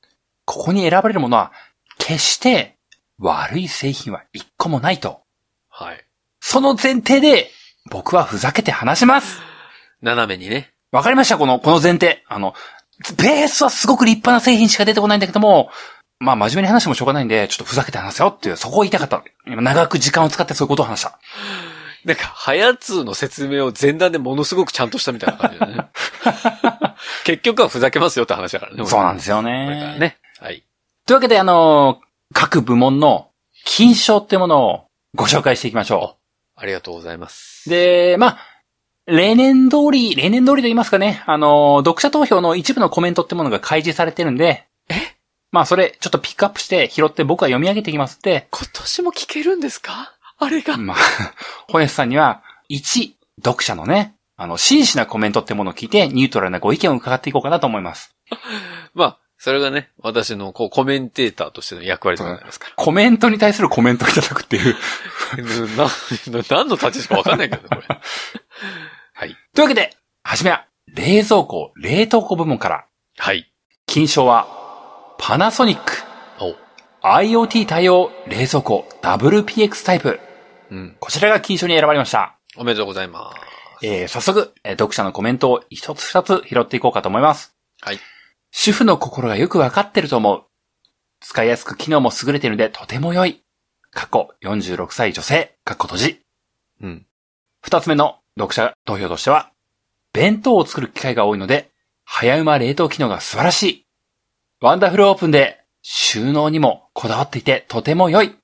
[0.46, 1.52] ここに選ばれるものは、
[1.98, 2.78] 決して
[3.18, 5.20] 悪い製品は一個もないと。
[5.68, 6.02] はい。
[6.40, 7.50] その前提で、
[7.90, 9.42] 僕はふざけて話します。
[10.00, 10.72] 斜めにね。
[10.90, 12.24] わかりましたこの、この前提。
[12.28, 12.54] あの、
[13.18, 15.68] ベースはすごく立派な製品しか出てこないんだけども、
[16.20, 19.22] まあ真面目に話してもしょうがないんで、ちょっとふざけて話せよっていう、そこを言いたかった。
[19.46, 21.18] 今長く時間を使ってそういうことを話した。
[22.04, 25.86] なんか、ハヤツの説明を前段でものすごくちゃんとしたみたいな感じだね。
[27.24, 28.84] 結局はふざけますよって話だからね。
[28.86, 29.98] そうなんですよこれからね。
[29.98, 30.18] ね。
[30.40, 30.62] はい。
[31.06, 32.00] というわけで、あの
[32.32, 33.28] 各部門の
[33.64, 36.16] 金賞ってものをご紹介していきましょ
[36.56, 37.64] ありがとうございます。
[37.66, 37.70] う。
[37.70, 38.38] で、まあ、
[39.06, 44.94] 例年通り、例年通りと言いますかね、あの読者投票の一部のコメントってものが開示されてるんで、え？
[45.52, 50.12] まあ、それ、ちょっとピックアップして拾って僕は読み上げていきますって、今年も聞けるんですか？
[50.38, 50.76] あれが。
[50.76, 50.96] まあ、
[51.68, 58.14] ホネスさんには、一、読者のね、あの、真摯なコメントってものを聞いて、ニュートラルなご意見を伺っていこうかなと思います。
[58.94, 64.76] まあ、それがね、私のこうコメンテーターとしての役割でございますかコメントに対するコメントをいただくっていう。
[66.48, 67.86] 何の立ちしかわかんないけどね、これ。
[69.12, 69.36] はい。
[69.54, 72.86] というわけで、はじめは、冷蔵庫、冷凍庫部門から、
[73.18, 73.52] はい。
[73.86, 74.46] 金賞は、
[75.18, 76.03] パナソニック、お
[77.04, 80.20] IoT 対応冷蔵庫 WPX タイプ。
[80.70, 80.96] うん。
[80.98, 82.38] こちらが金賞に選ばれました。
[82.56, 83.30] おめでとうございま
[83.82, 83.86] す。
[83.86, 87.54] えー、早速、えー読者のコメントを一つ二つ拾っていこうかと思います。
[87.82, 87.98] はい。
[88.52, 90.44] 主婦の心がよくわかってると思う。
[91.20, 93.42] 使いやすく機能も優れているのでとても良い。
[93.90, 96.22] 過去46歳女性、過去閉じ。
[96.80, 97.06] うん。
[97.60, 99.52] 二つ目の読者投票としては、
[100.14, 101.70] 弁当を作る機会が多いので、
[102.06, 103.86] 早馬冷凍機能が素晴らしい。
[104.62, 108.34] ワンダフルオープンで収納にもこだわっていてとても良い。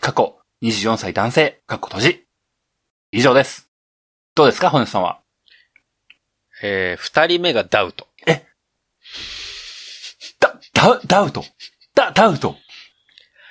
[0.00, 2.24] 過去24歳男性、過去閉じ。
[3.12, 3.68] 以上です。
[4.34, 5.20] どうですか、本日さんは？
[6.62, 8.08] えー、二人目がダウト。
[10.40, 11.44] ダ、ダ、ダウト？
[11.94, 12.56] ダ、ダウト？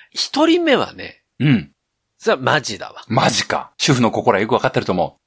[0.10, 1.72] 一人目はね、うん。
[2.18, 3.04] それはマジだわ。
[3.08, 3.72] マジか。
[3.78, 5.20] 主婦の心はよくわかってると思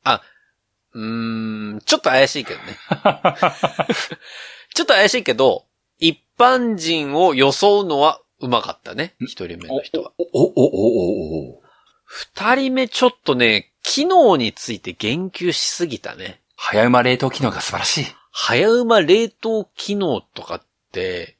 [0.95, 2.77] うーん、ちょっと怪しいけどね。
[4.75, 5.70] ちょっと怪しいけど、
[6.01, 9.15] 一般人を装うのはうまかったね。
[9.21, 9.69] 一人目う。
[9.69, 10.13] の人は。
[10.19, 11.63] お、お、お、お、お、お。
[12.05, 16.41] 二人目ちょっとね、機能について言及しすぎたね。
[16.57, 18.05] 早馬冷凍機能が素晴らしい。
[18.33, 21.37] 早馬冷凍機能とかって、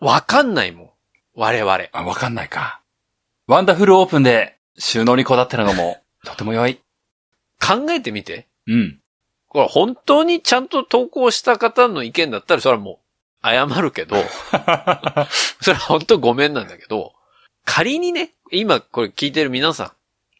[0.00, 0.90] わかんないもん。
[1.34, 1.78] 我々。
[1.92, 2.80] あ、わかんないか。
[3.46, 6.80] ワンダフルオープンで収納にこだわってるのも とても良い。
[7.60, 8.48] 考えてみて。
[8.66, 9.00] うん。
[9.48, 12.98] これ本当にちゃんと投稿した方の意見だったら、それはもう、
[13.42, 14.16] 謝るけど、
[15.60, 17.12] それは本当ごめんなんだけど、
[17.64, 19.88] 仮にね、今これ聞いてる皆さん、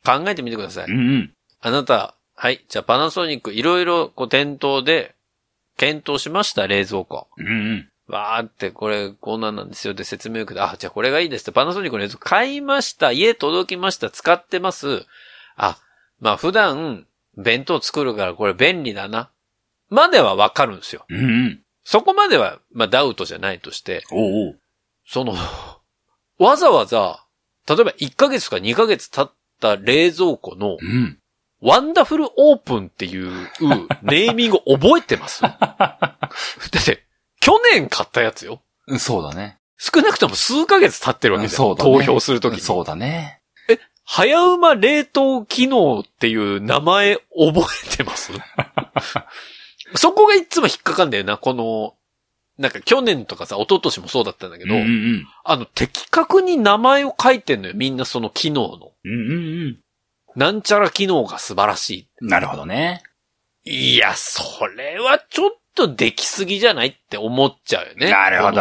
[0.05, 0.87] 考えてみてください。
[0.87, 1.35] うんうん。
[1.61, 5.15] あなた、はい、じゃあパナソニックいろいろこう店頭で
[5.77, 7.29] 検討しました、冷蔵庫。
[7.37, 7.88] うんうん。
[8.09, 15.07] わーって、これ、こんなんなんですよって説明を受けて、あ、じゃあこれがいいですって、パナソニックのやつ買いました、家届きました、使ってます。
[15.57, 15.79] あ、
[16.21, 19.31] まあ普段、弁当作るからこれ便利だな。
[19.88, 21.05] まではわかるんですよ。
[21.09, 21.62] うんうん。
[21.85, 24.59] そこまでは、まあダウトじゃないとして、おう。
[25.07, 25.35] その、
[26.38, 27.25] わざわざ、
[27.68, 31.18] 例えば1ヶ月か2ヶ月経った冷蔵庫の、うん。
[31.61, 33.31] ワンダフルオープンっていう
[34.03, 35.42] ネーミング覚えてます？
[35.47, 36.18] だ
[36.81, 37.05] って、
[37.40, 38.62] 去年買ったやつよ。
[38.88, 39.59] うんそうだね。
[39.79, 41.57] 少なくとも数ヶ月経ってるわけじゃん。
[41.59, 41.90] そうだね。
[41.99, 42.61] 投票するときに。
[42.61, 43.40] そうだね。
[44.05, 48.33] 早馬冷凍機能っていう名前覚えてます？
[49.94, 51.94] そこがいつも引っかかんだよな、この、
[52.59, 58.92] なんか去年とかさ、一昨年もそうだったんだけど、うんうんあの、的確に名前を書いてんのよ、みんなその機能の。
[59.05, 59.12] うん。
[59.12, 59.78] うんうん
[60.35, 62.28] なんちゃら機能が素晴らしうん。
[62.28, 63.02] なるほどね。
[63.64, 63.94] い。
[63.94, 68.11] いや、それはちょっとできすぎじゃないって思っちゃうよね。
[68.11, 68.61] なるほど。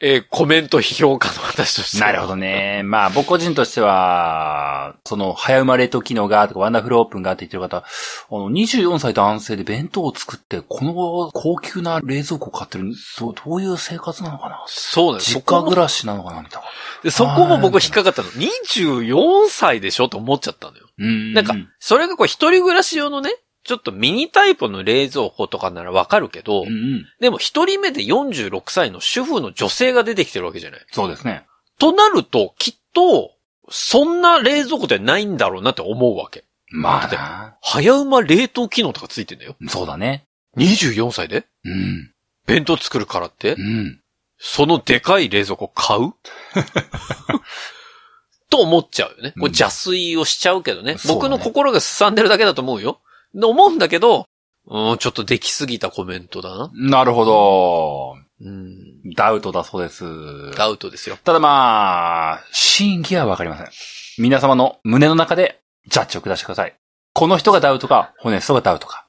[0.00, 2.06] えーコメント批評家の私としては。
[2.10, 2.82] なるほどね。
[2.84, 7.82] まあ、僕個人としては、その、早生まれと機能がとか、ワンダフルオープンがって言ってる方、あ
[8.30, 14.62] の、24歳男性で弁当を作って、この高級な冷蔵庫を買ってる、どうどういう生活なのかな？
[14.66, 15.34] そうです。
[15.34, 16.68] 実家暮らしなのかなみたいな。
[17.02, 18.28] でそこも僕引っかかったの。
[18.30, 20.88] 24歳でしょと思っちゃったのよ。
[20.98, 21.32] うん。
[21.34, 23.30] なんか、それがこう一人暮らし用のね、
[23.64, 27.06] ちょっとミニタイプの冷蔵庫とかならわかるけど、うんうん。
[27.20, 30.80] でも一人目で46歳の主婦の女性が出てきてるわけじゃない。
[30.92, 31.46] そうですね。
[31.78, 33.32] となると、きっと、
[33.70, 36.44] そんな冷蔵庫ではないんだろうなって思うわけ。
[36.70, 37.56] まあな。
[37.62, 39.56] 早馬冷凍機能とかついてんだよ。
[39.68, 40.26] そうだね。
[40.58, 41.46] 24歳で？
[41.64, 42.12] うん。
[42.46, 43.54] 弁当作るからって？
[43.54, 44.00] うん。
[44.38, 46.12] そのでかい冷蔵庫買う？
[48.50, 49.32] と思っちゃうよね。
[49.32, 50.98] これうん邪推をしちゃうけどね。
[50.98, 53.00] そうだね僕の心がすさんでるだけだと思うよ。
[53.34, 54.26] で思うんだけど、
[54.66, 56.70] うん、ちょっとできすぎたコメントだな。
[56.74, 58.14] なるほど。
[58.40, 59.14] うん。
[59.14, 60.04] ダウトだそうです。
[60.58, 61.18] アウトですよ。
[61.22, 63.68] ただまあ、真偽はわかりません。
[64.18, 66.74] 皆様の胸の中でジャッジを下してください。
[67.12, 69.06] この人がダウトか、ホネストがダウトか。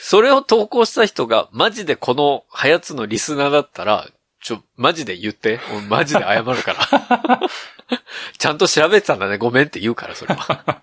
[0.00, 4.08] それを投稿した人が、マジでこのハヤツのリスナーだったら、
[4.42, 5.60] ちょ、マジで言って。
[5.70, 7.40] 俺マジで謝るから。
[8.38, 9.38] ちゃんと調べてたんだね。
[9.38, 10.82] ごめんって言うから、それは。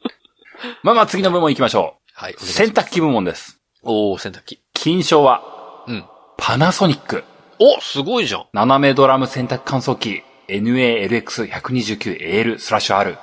[0.82, 2.32] まあまあ次の部門行きましょはい。
[2.32, 2.40] う。
[2.40, 3.60] 洗濯機部門です。
[3.82, 4.62] おー、洗濯機。
[4.72, 5.42] 金賞は、
[5.86, 6.06] うん。
[6.38, 7.22] パナソニック。
[7.58, 8.46] おすごいじゃん。
[8.54, 13.18] 斜めドラム洗濯乾燥機 NALX129AL スラッシュ R。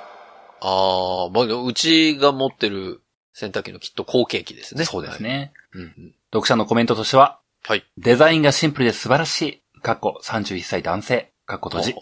[0.60, 4.84] ああ、まあ、うちが持ってる洗濯機のきっと後継機ですね。
[4.84, 5.52] そうですね。
[5.72, 5.82] はい。
[5.82, 6.14] うんうん。
[6.32, 7.84] 読者のコメントとしては、はい。
[7.98, 9.60] デザインがシンプルで素晴らしい。
[9.82, 11.32] 過去31歳男性。
[11.44, 11.92] 過去閉じ。
[11.92, 11.98] は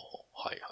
[0.53, 0.71] いはい。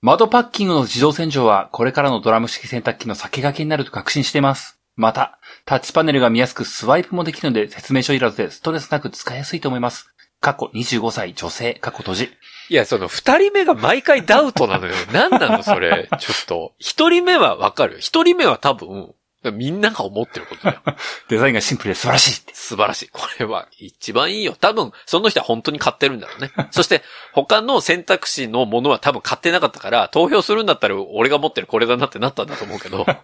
[0.00, 4.77] 窓パッキングの自動洗浄はこれからのドラム式洗濯機の先駆けになると確信しています。
[4.98, 10.12] また、タッチパネルが見やすくスワイプもできるので説明書いらずでストレスなく使いやすいと思います。
[10.40, 12.30] 過去25歳女性、過去閉じ。
[12.68, 14.94] いや、その二人目が毎回ダウトなのよ。
[15.12, 16.08] 何なのそれ？
[16.18, 16.74] ちょっと。
[16.78, 17.98] 一人目はわかる。
[18.00, 19.14] 一人目は多分、
[19.52, 20.80] みんなが思ってることだよ。
[21.28, 22.54] デザインがシンプルで素晴らしいって。
[22.54, 23.08] 素晴らしい。
[23.08, 24.56] これは一番いいよ。
[24.60, 26.50] 多分、その人は本当に買ってるんだろうね。
[26.72, 33.04] そして、他の選択肢のものは多分買ってなかったから、投票するんだったら俺が持ってるこれだなってなったんだと思うけど。
[33.04, 33.22] だか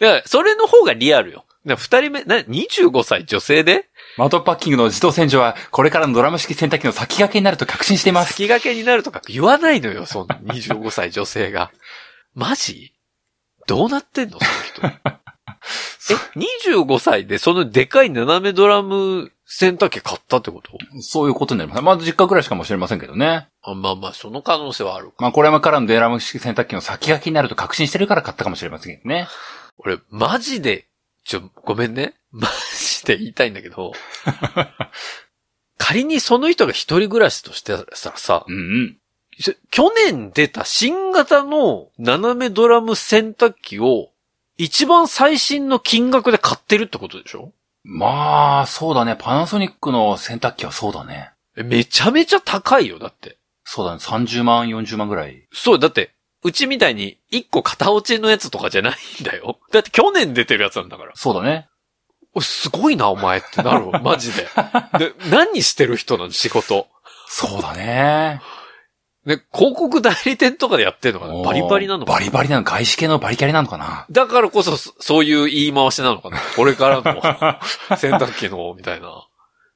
[0.00, 1.44] ら、それの方がリアルよ。
[1.64, 3.88] 二人目、な、25歳女性で？
[4.16, 8.34] 窓パッキングの自動洗浄はこれからのドラム式洗濯機の先駆けになると確信しています。
[8.34, 11.70] 先駆けになるとか言わないのよ、そんな25歳女性が。
[12.34, 12.92] マジ？
[13.66, 14.38] どうなってんの？
[14.78, 15.12] その人。
[16.10, 16.14] え、
[16.74, 20.72] 25歳でそのでかい斜めドラム洗濯機買ったってこと？
[21.00, 21.82] そういうことになります。
[21.82, 23.48] まあ実家ぐらいしかもしれませんけどね。
[23.62, 25.14] あまあまあ、その可能性はあるか。
[25.18, 29.28] まあこれからのドラム式洗濯機の先駆けになると確信してるから買ったかもしれませんけどね。
[29.78, 30.86] 俺、マジで、
[31.24, 32.14] ちょ、ごめんね。
[32.32, 33.92] マジで言いたいんだけど、
[35.78, 38.98] 仮にその人が一人暮らしとしてたらさ、うんうん。
[39.38, 44.10] し去年出た新型の斜めドラム洗濯機を
[44.56, 47.52] 一番最新の金額で買ってるってことでしょ？
[47.84, 49.16] まあ、そうだね。
[49.18, 51.32] パナソニックの洗濯機はそうだね。
[51.56, 53.38] えめちゃめちゃ高いよ、だって。
[53.64, 53.98] そうだね。
[53.98, 55.48] 30万、40万ぐらい。
[55.52, 56.14] そう、だって、
[56.44, 59.58] うちみたいに一個片落ちのやつとかじゃないんだよ。
[59.72, 61.12] だって去年出てるやつなんだから。
[61.14, 61.68] そうだね。
[62.40, 64.48] すごいな、お前ってなるわ、マジで。
[64.98, 66.86] で、何してる人なの、仕事。
[67.26, 68.40] そうだね。
[69.24, 71.42] ね、広告代理店とかでやってんのかな？
[71.42, 72.18] バリバリなのかな？
[72.18, 72.64] バリバリなの。
[72.64, 74.06] 外資系のバリキャリなのかな？
[74.10, 76.38] だからこそ、そそういう言い回しなのかな？
[76.56, 77.22] これからの
[77.96, 79.26] 洗濯機の、みたいな。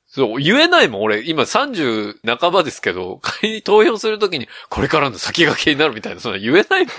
[0.09, 1.03] そう、言えないもん。
[1.03, 6.97] 俺、今30半ばですけど、仮に投票するときに、これからの先駆けになるみたいな、そんな言えないもん。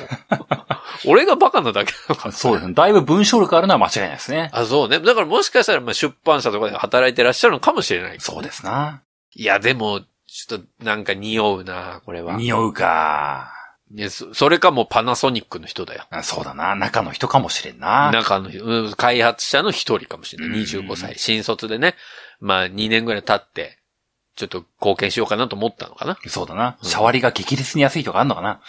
[1.08, 2.74] 俺がバカなだけなのかなそうですね。
[2.74, 4.50] だいぶ文章力あるのは間違いないですね。
[4.54, 5.00] あ、そうね。
[5.00, 8.20] だからもしかしたら、まあ、出版社とかで働いてらっしゃるのかもしれない。
[8.20, 9.02] そうですな。
[9.36, 12.36] いや、でも、ちょっと、なんか匂うな、これは。
[12.36, 13.54] 匂うか。
[13.96, 16.06] いやそそれかもうパナソニックの人だよ。
[16.10, 16.76] あそうだな。
[16.76, 18.12] 中の人かもしれんな。
[18.12, 20.60] 中の人、うん開発者の一人かもしれない。
[20.60, 21.16] うん25歳。
[21.18, 21.96] 新卒でね。
[22.42, 23.80] まあ2年ぐらい経って、
[24.36, 26.18] ちょっと貢献しようかなと思ったのかな。
[26.28, 26.78] そうだな。
[26.82, 28.60] うんシャワリが激烈に安いとかあんのかな。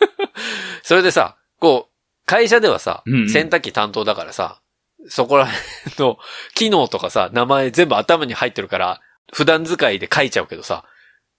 [0.82, 4.62] それでさ、こう、会社ではさ、うんうん洗濯機担当だからさ、
[5.08, 6.18] そこら辺の
[6.54, 9.00] 機能とかさ、名前全部頭に入ってるから、
[9.32, 10.84] 普段使いで書いちゃうけどさ、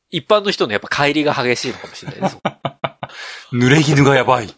[0.10, 2.38] 一般の人のやっぱ帰りが激しいのかもしれないです。
[3.54, 4.54] 濡れ衣がやばい。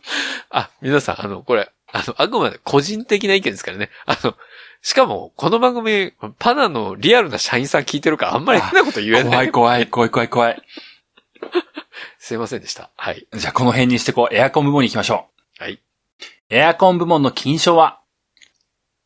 [0.49, 3.89] あ、皆さん、あの、これ、あの、あくまで個人的な意見ですからね。
[4.05, 4.35] あの、
[4.81, 9.47] しかも、この番組、パナのリアルな社員さん聞いてるから、あんまり変なこと言えな怖い。
[9.47, 10.61] い怖い、怖い怖い怖い。
[12.19, 12.89] すいませんでした。
[12.95, 13.27] はい。
[13.33, 15.63] じゃあこの辺にしてこう、エアコン部門に行きましょう。
[15.63, 15.79] はい。
[16.49, 17.99] エアコン部門の金賞は、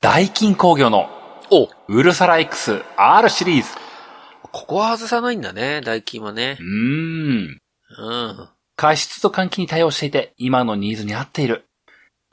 [0.01, 1.09] ダイキン工業の
[1.49, 3.86] おウルサラ X R シリーズ。
[4.57, 6.63] ここは外さないんだね、ダイキンはねう。
[6.63, 7.61] ーん。
[7.99, 8.49] うん。
[8.75, 11.65] 加湿と換気に対応していて、今のニーズに合っている。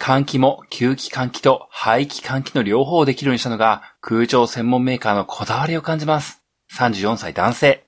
[0.01, 6.43] 換気も吸気換気と排気換気の両方をできるようにしたのが空調専門メーカーのこだわりを感じます。
[6.73, 7.85] 34歳男性。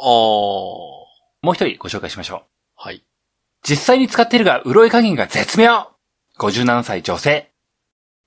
[0.00, 0.06] あー。
[0.06, 0.96] も
[1.44, 2.42] う一人ご紹介しましょう。
[2.76, 3.04] はい。
[3.68, 5.88] 実際に使っているが、潤い加減が絶妙
[6.38, 7.52] !57 歳女性。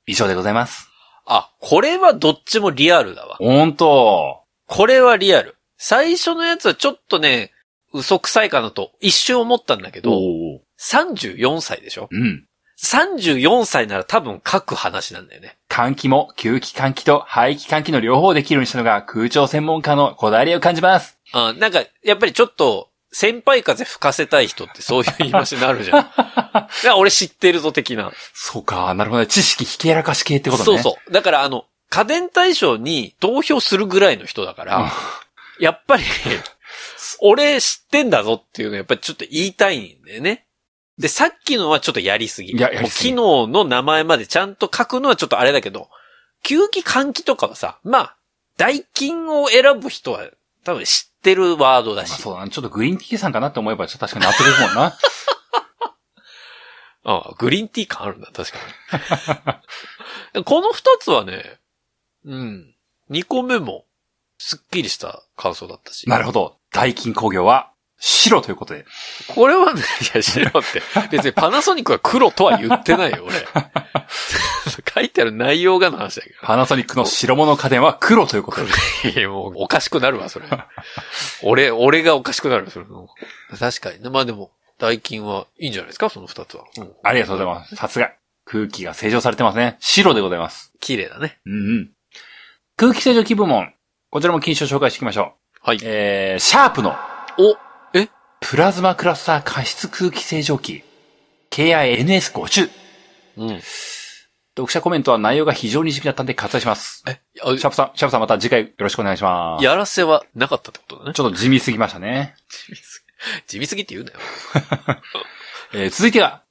[0.05, 0.87] 以上でございます。
[1.25, 3.37] あ、これはどっちもリアルだわ。
[3.37, 4.46] ほんと。
[4.67, 5.55] これはリアル。
[5.77, 7.51] 最初のやつはちょっとね、
[7.93, 12.09] 嘘くさいかなと一瞬思ったんだけど、おー34歳でしょ？
[12.11, 12.45] うん。
[12.83, 15.57] ?34 歳なら多分書く話なんだよね。
[15.69, 21.17] 換気も吸気換気と排気換気の両方をできるようにしたのが空調専門家のこだわりを感じます。
[21.33, 25.97] あなんか、やっぱりちょっと、先輩風吹かせたい人ってそういう言い回しになるじゃん。
[25.97, 28.11] だから俺知ってるぞ的な。
[28.33, 29.27] そうか、なるほどね。
[29.27, 30.65] 知識ひけらかし系ってことね。
[30.65, 31.11] そうそう。
[31.11, 34.91] だからあの、家電対象に投票するぐらいの人だから、
[35.59, 36.03] やっぱり、
[37.21, 40.45] 俺知ってんだぞっていうのやっぱりちょっと言いたいんだよね。
[40.97, 42.53] で、さっきのはちょっとやりすぎ。
[42.53, 45.89] いややりすぎ機能の名前までちゃんと書くのはちょっとあれだけど、
[46.43, 48.17] 吸気換気とかはさ、まあ、
[48.57, 50.27] 代金を選ぶ人は
[50.63, 52.09] 多分知ってるワードだし。
[52.09, 52.49] まあそうだね。
[52.49, 54.97] ちょっとグリーンティーさんかなって思えば、ちょっと確かに納得いくもんな。
[57.05, 58.57] ああ、グリーンティー感あるんだ、確か
[60.33, 60.43] に。
[60.43, 61.59] この二つはね、
[62.25, 62.75] うん。
[63.09, 63.85] 二個目も、
[64.37, 66.07] すっきりした感想だったし。
[66.09, 66.57] なるほど。
[66.71, 68.85] 大金工業は白ということで。
[69.27, 73.35] これはね、いや、白って、 別にパナソニックは黒とは言ってないよ、俺。
[74.93, 78.71] 書いてある内容がの話だけパナソニックの白物家電は黒ということで。
[79.13, 79.19] ど。
[79.19, 80.45] いや、もう、おかしくなるわ、それ。
[81.41, 82.85] 俺、俺がおかしくなる、それ。
[83.57, 84.09] 確かにね。
[84.09, 86.65] まあでも、代金はいいんじゃないですか、その二つは。
[86.77, 87.75] うんありがとうございます。
[87.75, 88.11] さすが。
[88.45, 89.75] 空気が清浄されてますね。
[89.79, 90.71] 白でございます。
[90.79, 91.39] 綺麗だね。
[91.45, 91.91] うんうん。
[92.79, 93.73] 空気清浄機部門。
[94.11, 95.59] こちらも金賞紹介していきましょう。
[95.63, 95.79] はい。
[95.81, 96.91] えー、シャープの
[97.39, 97.57] お、
[97.97, 98.07] え？
[98.39, 100.83] プラズマクラスター加湿空気清浄機。
[101.49, 102.69] KINS50。
[103.37, 103.61] うん。
[104.55, 107.03] 読者コメントは内容が非常に地味だったんで割愛します。
[107.07, 109.65] え、シャープさん、シャープさんまた次回よろしくお願いします。
[109.65, 111.13] やらせはなかったってことだね。
[111.15, 112.35] ちょっと地味すぎましたね。
[112.47, 114.19] 地味すぎ、地味すぎって言うなよ。
[115.73, 116.43] えー続いてが、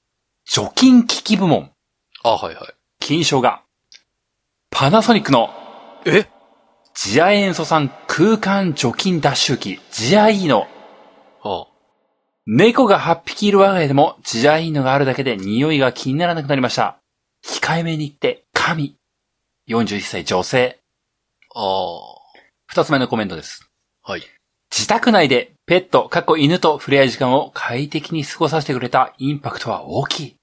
[0.44, 1.70] 除菌機器部門。
[2.24, 2.74] あ、はいはい。
[2.98, 3.62] 金賞が、
[4.70, 5.65] パナソニックの
[6.08, 6.28] え？
[6.94, 10.68] ジア塩素酸空間除菌脱臭機、ジアイーノ。
[11.42, 11.66] あ
[12.46, 16.98] 猫が8匹いる我が家でもジアイーノがあるだけで匂いが気にならなくなりました。
[17.44, 18.96] 控えめに言って、神。
[19.68, 20.78] 41歳女性。
[21.56, 21.60] あ。
[21.60, 21.98] あ
[22.66, 23.68] 二つ目のコメントです。
[24.04, 24.12] あ。
[24.12, 24.22] はい。
[24.70, 30.36] 自宅内でペット、過去犬と触れ合い時間を快適に過ごさせてくれたインパクトは大きい。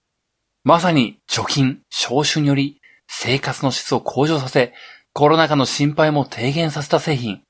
[0.66, 4.74] まさに除菌、消臭により生活の質を向上させ、
[5.16, 7.44] コロナ禍の心配も低減させた製品。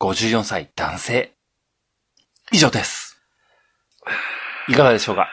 [0.00, 1.34] 54歳男性。
[2.50, 3.20] 以上です。
[4.70, 5.28] いかがでしょうか？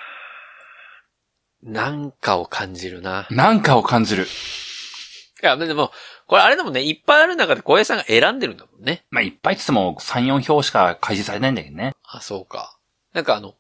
[1.64, 3.26] なんかを感じるな。
[3.32, 4.26] なんかを感じる。
[4.26, 5.92] いや、でも、
[6.28, 9.06] これあれでもね、いっぱいある中で小平さんが選んでるんだもんね。
[9.10, 11.94] まあ、いっぱいって言っても3、4票しか開示されないんだけどね。
[12.04, 12.78] あ、そうか。
[13.14, 13.54] なんかあの、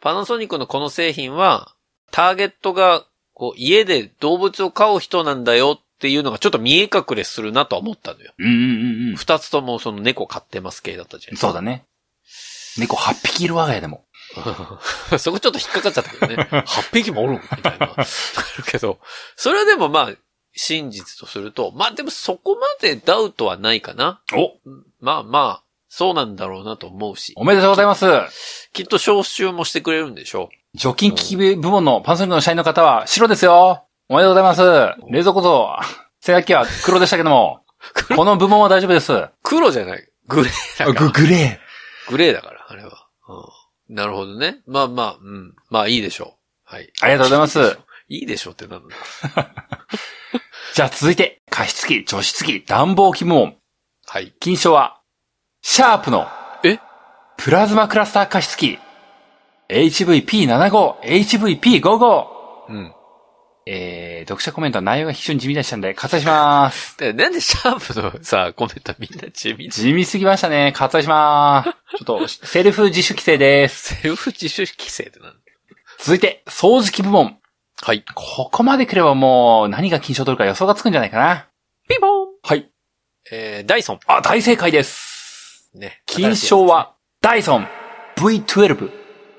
[0.00, 1.74] パナソニックのこの製品は、
[2.12, 8.32] ターゲットが、こう、家で動物を飼う人なんだよっていうのがちょっと見え隠れするなとは思ったのよ。
[8.38, 11.34] うんうんうん二つともその猫飼ってます系だったじゃうん。
[11.34, 11.38] ん。
[11.38, 11.84] そうだね。
[12.78, 14.04] 猫8匹いる我が家でも。
[15.18, 16.48] そこちょっと引っかかっちゃったけどね。
[16.66, 17.94] 8匹もおるんみたいな。
[17.96, 19.00] あるけど、
[19.34, 20.12] それはでもまあ、
[20.54, 24.20] 真実とすると、まあでもそこまでダウトはないかな。
[24.34, 24.56] お
[25.00, 27.32] まあまあ、そうなんだろうなと思うし。
[27.36, 28.06] おめでとうございます。
[28.72, 33.87] きっと招集もしてくれるんでしょ除菌機器部門のパナソニックの社員の方は白ですよ。
[34.10, 34.62] おめでとうございます。
[35.10, 35.76] 冷蔵庫と
[36.20, 37.60] 洗濯機は黒でしたけども、
[38.16, 39.12] この部門は大丈夫です。
[39.12, 39.30] う。
[39.42, 40.08] 黒じゃない。
[40.26, 41.10] グレーだから。
[41.10, 41.60] グレ
[42.08, 43.06] グレーだから、あれは。
[43.28, 44.62] うん、なるほどね。
[44.66, 45.54] まあまあ、うん。
[45.68, 46.38] まあいいでしょ
[46.70, 46.74] う。
[46.74, 46.90] はい。
[47.02, 47.78] ありがとうございます。
[48.08, 48.96] いいでしょうってなんだ。
[50.74, 53.56] じゃあ続いて、加湿器、除湿器、暖房機部門。
[54.06, 54.32] はい。
[54.40, 55.02] 金賞は、
[55.60, 56.26] シャープの、
[56.64, 56.78] え？
[57.36, 58.78] プラズマクラスター加湿器、
[59.68, 62.26] HVP75、HVP55。
[62.70, 62.94] うん。
[63.70, 66.96] えー、読者コメントは内容が非常に地味でしたんで、割愛します。
[66.98, 69.68] でなんでシャープのさ、コメントみんな地味？
[69.68, 70.72] 地味すぎましたね。
[70.74, 71.70] 割愛します。
[71.98, 73.94] ちょっと、セルフ自主規制です。
[73.96, 75.38] セルフ自主規制ってなんだ？
[75.98, 77.36] 続いて、掃除機部門。
[77.82, 78.04] はい。
[78.14, 81.48] ここまで来ればもう、何が金賞を取るか予想がつくんじゃないかな。
[81.90, 82.70] ピンポンはい。
[83.30, 84.00] えー、ダイソン。
[84.06, 85.68] あ、大正解です。
[85.74, 86.00] ね。
[86.06, 87.68] 金賞は、ダイソン
[88.16, 88.90] V12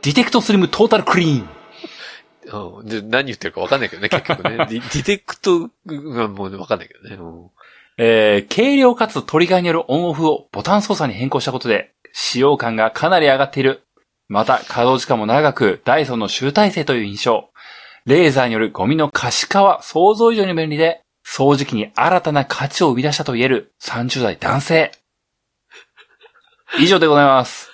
[0.03, 1.58] ディテクトスリムトータルクリーン。
[2.51, 2.85] うん。
[2.85, 4.57] で、何言ってるかわかんないけどね、結局ね。
[4.57, 7.15] ディディテクトがもうわかんないけどね。
[7.15, 7.49] うん
[8.01, 13.83] えー、軽量かつトリガーによるオンオフをボタン操作に変更したことで、使用感がかなり上がっている。
[14.29, 17.49] また、稼働時間も長く、ダイソンの集大成という印象。
[18.05, 24.91] レーザーによるゴミの可視化は想像以上に便利で、掃除機に新たな価値を生み出したと言える30代男性。
[26.79, 27.68] 以上でございます。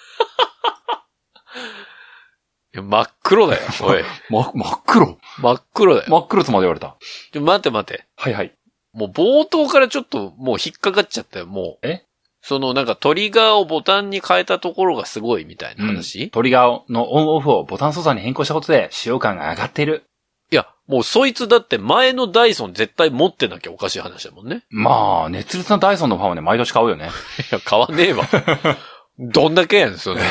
[2.76, 4.04] いや真っ黒だよ、おい。
[4.30, 6.08] ま、真っ黒真っ黒だよ。
[6.10, 6.98] 真っ黒とまで言われた。
[7.32, 8.04] ちょ待って待って。
[8.18, 8.52] はいはい。
[8.94, 11.88] もう冒頭からちょっともう引っかかっちゃったよ、もう。
[11.88, 12.04] え？
[12.42, 20.04] そのなんかトリガーをボタンに変えたところがすごいみたいな話、トリガーのオンオフをボタン操作に変更したことで使用感が上がっている。
[20.52, 24.64] いや、もうそいつだって前のダイソン絶対持ってなきゃおかしい話だもんね。
[24.70, 27.10] まあ、熱烈なダイソンのファンはね、毎年買うよね。
[27.52, 28.28] いや、買わねえわ。
[29.18, 30.22] どんだけやねん、それ。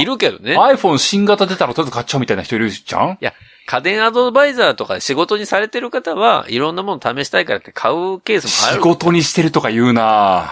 [0.00, 0.56] いるけどね。
[0.56, 3.18] iPhone 新型出たらとりあえず買っちゃうみたいな人いるじゃん？
[3.66, 8.82] 家電アドバイザーとか仕事にされてる方はいろんなもの試したいからって買うケースもあ仕る。
[8.82, 10.50] 事にしてるとか言うな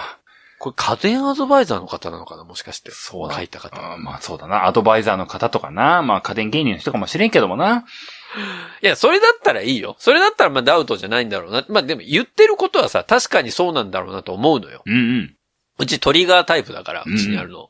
[0.58, 2.44] これ家電アドバイザーの方なのかな？
[2.44, 2.90] もしかして。
[2.90, 3.76] そうだ書いた方。
[3.76, 4.66] あまあそうだな。
[4.66, 6.02] アドバイザーの方とかな。
[6.02, 7.84] まあ家電芸人の人かもしれんけどもな。
[8.82, 9.94] いや、それだったらいいよ。
[9.98, 11.64] それだったらまあダウトじゃないんだろうな。
[11.68, 14.82] まあでも言ってることはさ、確かにそうなんだろうなと思うのよ。
[14.86, 15.36] うんうん。
[15.78, 17.68] うちトリガータイプだから、うんうちにあるの。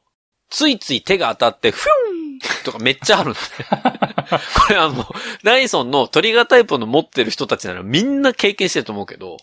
[0.54, 4.14] ついつい手が当たって、ふんとかめっちゃあるんだね。
[4.68, 5.04] これあの、
[5.42, 9.38] ダイソンのトリガータイプの持ってる人たちならみんな経験してると思うけど、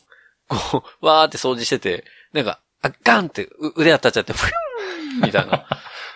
[0.47, 5.67] こう、わーって掃除してて、なんか、あ、ガンってう腕当たっちゃって、ふんみたいな。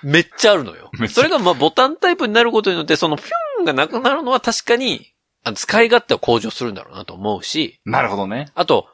[0.02, 5.12] めっちゃあるのよそれがまあボタンタイプになることによって、そのフュンがなくなるのは確かに、
[5.44, 8.48] あの使い勝手を向上するんだろうなと思うし、なるほどね。
[8.56, 8.88] あと、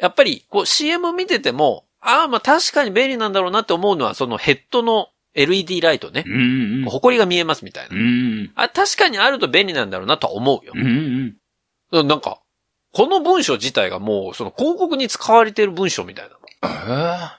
[0.00, 6.28] やっぱり、こう CM 見てても、ああ、まあ確かに便利なんだろうなって思うのは、そのヘッドの LED ライトねう。
[6.28, 6.90] んうんうん。
[6.90, 7.96] 埃が見えますみたいな。
[7.96, 8.04] うんう
[8.44, 10.80] んあ、確かにあると便利なんだろうなとは思うようん。
[10.80, 11.36] うん
[11.92, 12.08] うん。
[12.08, 12.40] なんか、
[12.92, 16.68] この文章自体がもう、その広告に使われている文章みたいなえ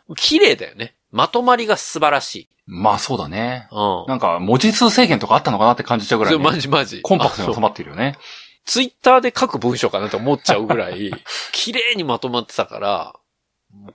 [0.07, 0.15] えの。
[0.15, 0.95] 綺麗だよね。
[1.11, 2.49] まとまりが素晴らしい。
[2.67, 3.67] まあそうだね。
[3.71, 4.05] うん。
[4.07, 6.59] なんか文字数制限とかあったのかなって感じちゃうぐらい、それマね。
[6.59, 7.01] ジマジ。
[7.01, 8.17] コンパクトに収まってるよね。
[8.65, 11.11] ツイッターで書く文章かなと思っちゃうぐらい、
[11.53, 13.13] 綺麗にまとまってたから、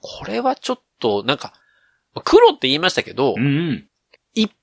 [0.00, 1.52] これはちょっと、なんか、
[2.24, 3.86] 黒って言いましたけど、うんうん。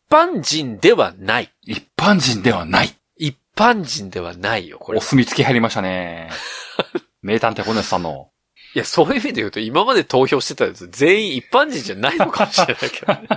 [0.08, 1.52] 一般人ではない。
[1.64, 2.96] 一般人ではない。
[3.18, 5.02] 一般人ではないよ、これお。
[5.02, 6.30] 墨付き入りましたね。
[7.22, 8.30] 名探偵ホネスさんの。
[8.74, 13.28] いや、そういう意味で言うと、今まで投票してたやつ、全員一般人じゃないのかもしれないけどね。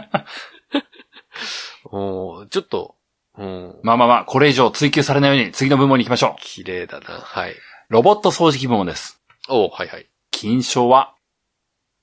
[1.91, 2.95] うんちょっと、
[3.37, 6.41] うん、まあまあまあ、これ以上追求されないように次の部門に行きましょう。
[6.41, 7.07] 綺麗だな。
[7.09, 7.57] はい。
[7.89, 9.21] ロボット掃除機部門です。
[9.49, 10.07] おはいはい。
[10.31, 11.15] 金賞は、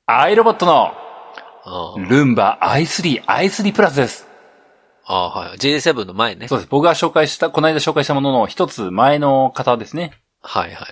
[0.08, 0.94] アイロボットの
[2.10, 4.27] ルンバ i3、i3 プラスです。
[5.10, 5.58] あー、はい。
[5.58, 6.50] J7 の前ね。
[6.50, 6.70] そうです。
[6.70, 10.12] 僕が紹介した、この間紹介したものの一つ前の方ですね。
[10.42, 10.88] はいはいはい。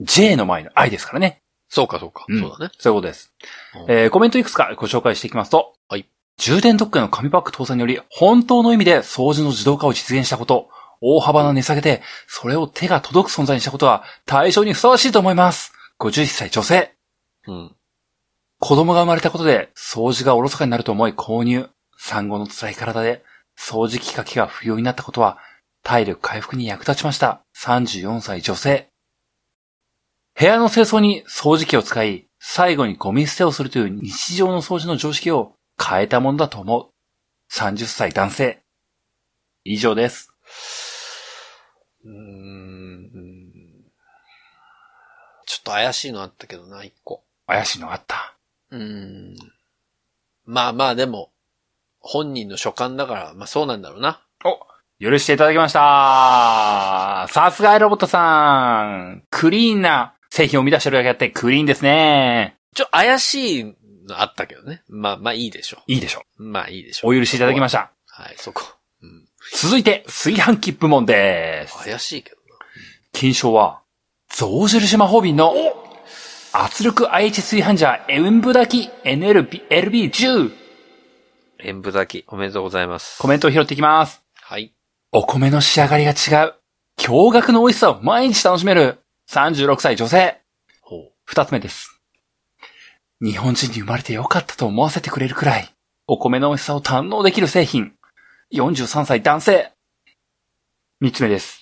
[0.00, 1.42] J の前の I ですからね。
[1.68, 2.24] そうかそうか。
[2.28, 2.70] うんそうだね。
[2.78, 3.32] そういうことです。
[3.74, 5.74] うんえー、コメントいくつかご紹介していきますと。
[5.88, 6.06] はい。
[6.38, 10.68] 充電ドックへの紙パック搭載により、本当の意味で掃除の自動化を実現したこと、
[11.00, 15.72] 大幅な値下げで、それを手が届く存在にしたことは、対象にふさわしいと思います。
[15.98, 16.94] 51歳女性。
[17.46, 17.76] うん。
[18.58, 21.68] 子供が生まれたことで、掃除がおろそかになると思い購入。
[21.98, 23.24] 産後の辛い体で、
[23.58, 25.38] 掃除機かけが不要になったことは、
[25.82, 27.44] 体力回復に役立ちました。
[27.56, 28.88] 34歳女性。
[30.38, 36.90] 部屋の清掃に掃除機を使い、最後にゴミ捨てをするという日常の掃除の常識を変えたものだと思う。
[37.52, 38.62] 30歳男性。
[39.64, 40.30] 以上です。
[42.04, 42.76] うーん。
[45.46, 47.24] ちょっと怪しいのあったけどな、一個。
[47.46, 48.36] 怪しいのがあった。
[48.70, 49.36] うーん。
[50.44, 51.32] まあまあでも、
[52.06, 54.20] 本人の所感だから、まあそうなんだろうな。
[54.98, 57.26] 許していただきました。
[57.30, 59.24] さすがロボットさん。
[59.30, 62.56] クリーンな製品を生み出してるだけあってクリーンですね。
[62.74, 63.64] ちょ、怪しい
[64.08, 64.82] のあったけどね。
[64.88, 66.42] まあまあいいでしょいいでしょう。
[66.42, 67.14] まあいいでしょう。
[67.14, 67.92] お許しいただきました。
[68.06, 68.62] はい、そこ。
[69.02, 69.26] うん。
[69.54, 71.76] 続いて、炊飯器部門です。
[71.84, 72.36] 怪しいけど
[73.12, 73.82] 金賞は、
[74.30, 75.54] 象印魔法瓶の
[76.52, 80.65] 圧力 IH 炊飯ジャー塩分炊き NLB、LB10。
[81.58, 81.64] な。
[81.64, 83.18] 演舞炊き、おめでとうございます。
[83.20, 84.22] コメントを拾っていきます。
[84.34, 84.74] はい。
[85.12, 86.54] お米の仕上がりが違う。
[86.98, 88.98] 驚愕の美味しさを毎日楽しめる。
[89.30, 90.40] 36歳女性。
[90.80, 91.12] ほう。
[91.24, 92.00] 二つ目です。
[93.20, 95.74] 日本人に生まれてよかったと思わせてくれるくらい、
[96.06, 97.94] お米の美味しさを堪能できる製品。
[98.52, 99.72] 43歳男性。
[101.00, 101.60] 三つ目です。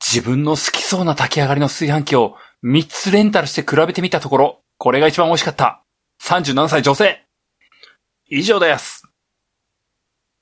[0.00, 5.82] 自分の好きそうな炊き上がりの炊飯器を三つレンタルして比べてみたところ、これが一番美味しかった。
[6.22, 7.24] 37歳女性。
[8.28, 8.97] 以上です。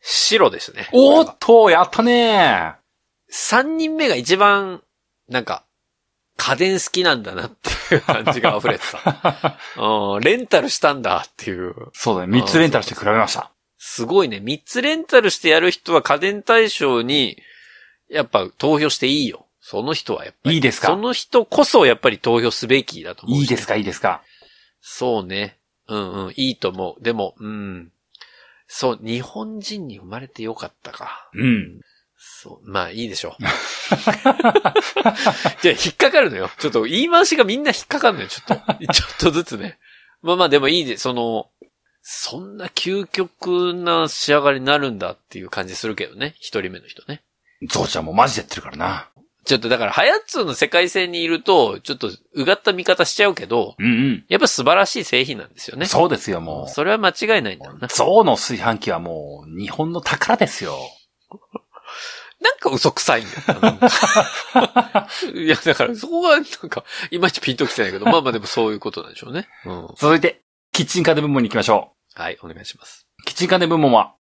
[0.09, 0.88] 白ですね。
[0.92, 2.74] おーっと、やったね
[3.28, 4.82] 三人目が一番、
[5.28, 5.64] なんか、
[6.36, 9.59] 家電好きなんだなっていう感じが溢れてた。
[9.82, 11.74] うん、レンタルしたんだっていう。
[11.92, 12.38] そうだね。
[12.38, 13.50] 3つレンタルして比べました。
[13.78, 14.36] すごいね。
[14.36, 17.42] 3つレンタルしてやる人は家電対象に、
[18.09, 19.46] やっぱ投票していいよ。
[19.61, 20.57] その人はやっぱり。
[20.57, 20.88] いいですか？
[20.88, 23.42] その人こそやっぱり投票すべきだと思うし。
[23.42, 24.22] いいですか、いいですか。
[24.80, 25.59] そうね。
[25.88, 27.02] うんうん、いいと思う。
[27.02, 27.90] でも、うん。
[28.68, 31.30] そう、日本人に生まれてよかったか。
[31.34, 31.80] うん。
[32.18, 33.42] そう、まあいいでしょう。
[33.42, 36.50] じゃあ引っかかるのよ。
[36.58, 38.74] ちょっと言い回しがみんな引っかかるのよ、ちょっと。
[38.92, 39.78] ちょっとずつね。
[40.22, 41.50] まあまあでもいいで、その、
[42.02, 46.34] そんな究極な仕上がりになるんだっていう感じするけどね。
[46.38, 47.22] 一人目の人ね。
[47.68, 49.08] ゾウちゃんもマジでやってるからな。
[49.47, 54.24] ちょっとだから、ハヤッツーの世界線にいると、ちょっとうがった見方しちゃうけど、うんうん。
[54.28, 55.86] やっぱ素晴らしい製品なんですよね。
[55.86, 57.88] そうですよ、もそれは間違いないんだろうなう。。
[57.88, 60.76] ゾウの炊飯器はもう、日本の宝ですよ。
[62.40, 63.78] なんか嘘くさいんだよ
[65.34, 69.49] いや、だからそこがなんか、いまいちピンときてないけど、まあまあでもそういうことなんでしょうね。
[69.64, 69.88] うん。
[69.97, 70.42] 続いて、
[70.72, 73.07] キッチン家電部門に行きましょはい、お願いします。
[73.20, 73.22] う。
[73.24, 74.14] キッチン家電部門は、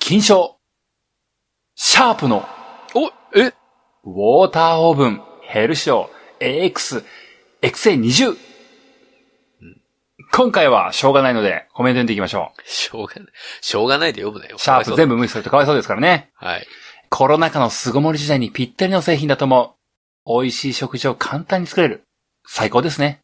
[0.00, 0.58] 金賞。
[1.74, 2.48] シャープの
[2.94, 3.52] お、え？
[4.04, 6.08] ウォーターオーブンヘルシオ
[6.40, 7.04] AX
[7.62, 8.36] XA20。
[10.30, 13.26] 今回はしょうがないのでコメント読んでいきましょしょうがない。
[13.60, 14.56] しょうがないで読むなよ。
[14.56, 14.60] う。
[14.60, 15.16] シャープ全部。
[15.16, 16.30] 部無視するとかわいそうですからね。
[16.34, 16.66] はい。
[17.10, 19.74] コロナ禍の巣ごもり時代にぴったりの製品だと思
[20.26, 20.42] う。
[20.42, 22.04] 美味しい食事を簡単に作れる。
[22.46, 23.20] 最高ですね。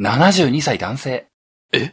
[0.00, 1.26] 72歳男性。
[1.72, 1.92] え？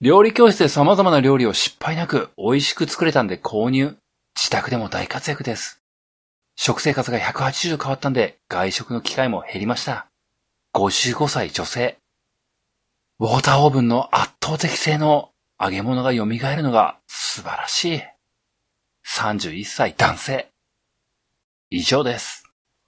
[0.00, 3.96] 料理教室で様々な料理を失敗なく美味しく作れたんで購入。
[4.36, 5.77] 自宅でも大活躍です。
[6.60, 10.08] 食生活が180度変わったんで外食の機会も減りました。
[10.74, 11.98] 55歳女性。
[13.20, 15.30] ウォーターオーブンの圧倒的性の
[15.60, 18.02] 揚げ物が蘇るのが素晴らしい。
[19.06, 20.50] 31歳男性。
[21.70, 22.42] 以上です。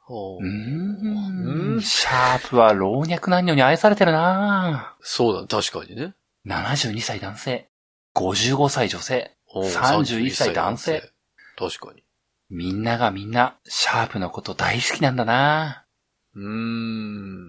[0.09, 1.75] うーん。
[1.75, 6.15] うんシャープは老若男女に愛されてるなそうだ、確かにね。
[6.45, 7.69] 72歳男性。
[8.17, 9.37] 55歳女性。
[9.47, 11.09] おう31歳男性。
[11.57, 12.03] 確かに。
[12.51, 15.87] みんながみんな、シャープのこと大好きなんだな
[16.35, 17.47] うーん。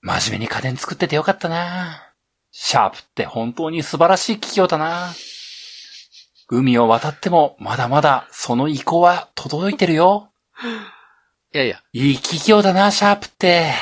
[0.00, 2.14] 真面目に家電作っててよかったな
[2.50, 5.12] シャープって本当に素晴らしい企業だな
[6.48, 10.30] 海を渡ってもまだまだその意向は届いてるよ。
[11.54, 13.72] いやいや、いい企業だな、シャープって。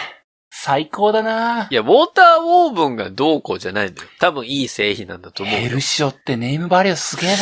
[0.51, 4.09] 最高だないや、ウォーターオーブンがどうこうじゃないんだよ。
[4.18, 5.61] 多分いい製品なんだと思うよ。
[5.61, 7.37] ヘルシオってネームバリューすげえな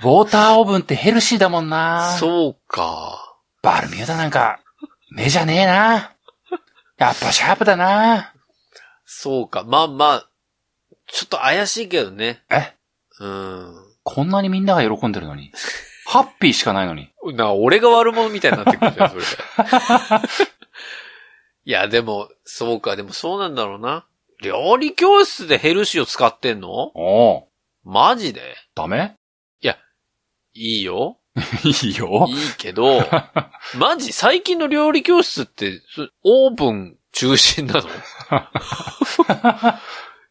[0.00, 3.36] ウォーターオーブンってヘルシーだもんなそうか。
[3.62, 4.60] バルミューダなんか、
[5.10, 6.14] 目じゃねえな
[6.98, 8.32] やっぱシャープだな
[9.04, 9.64] そうか。
[9.64, 10.28] まあまあ、
[11.08, 12.44] ちょっと怪しいけどね。
[12.48, 12.74] え？
[13.18, 13.74] うん。
[14.04, 15.50] こんなにみんなが喜んでるのに。
[16.06, 17.10] ハッピーしかないのに。
[17.34, 19.26] な、俺が悪者みたいになってくるじゃん、それで。
[21.64, 24.06] いや、でも、そうか、でもそうなんだろうな。
[24.42, 26.92] 料理教室でヘルシーを使ってんの？
[26.94, 27.44] おう
[27.84, 28.54] マジで？
[28.76, 29.17] ダメ？
[30.58, 31.18] いいよ。
[31.64, 32.26] いいよ。
[32.28, 33.00] いいけど、
[33.78, 37.82] マジ最近の料理教室って、そオーブン中心なの？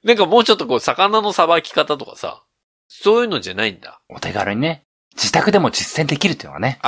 [0.03, 2.43] なんかもうちょっとこう、魚のさばき方とかさ、
[2.87, 4.01] そういうのじゃないんだ。
[4.09, 4.83] お手軽にね、
[5.15, 6.79] 自宅でも実践できるっていうのはね。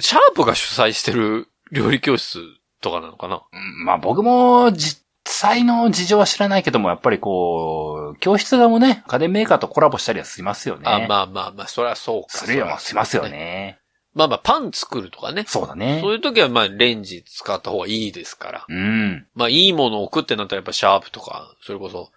[0.00, 2.42] シャープが主催してる料理教室
[2.80, 3.42] とかなのかな？
[3.52, 10.82] うんまあ僕も実際の事情は知らないけども、やっぱりこう、教室側もね、家電メーカーとコラボしたりはしますよね。
[10.84, 12.38] あ、まあまあまあ、そりゃそうか。
[12.38, 13.28] するよ、しますよ。
[13.28, 13.78] ね。
[14.14, 15.44] まあまあ、パン作るとかね。
[15.46, 16.12] そうだねそう。
[16.12, 18.64] いう時はまあ、レンジ使った方がいいですから。
[18.68, 19.26] うん。
[19.34, 22.10] まあ、いいものを置くってなったらやっぱシャープとか、それこそ、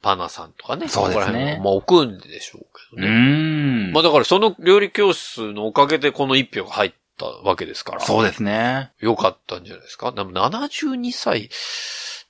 [0.00, 0.88] パナさんとかね。
[0.88, 3.08] そうですねまあ置くんでしょうけうどね。
[3.90, 3.92] ん。
[3.92, 8.00] まあだからその料理教室のおかげでこの一票が入ったわけですから。
[8.00, 8.92] そうですね。
[9.00, 10.12] よかったんじゃないですか。
[10.12, 11.50] でも72歳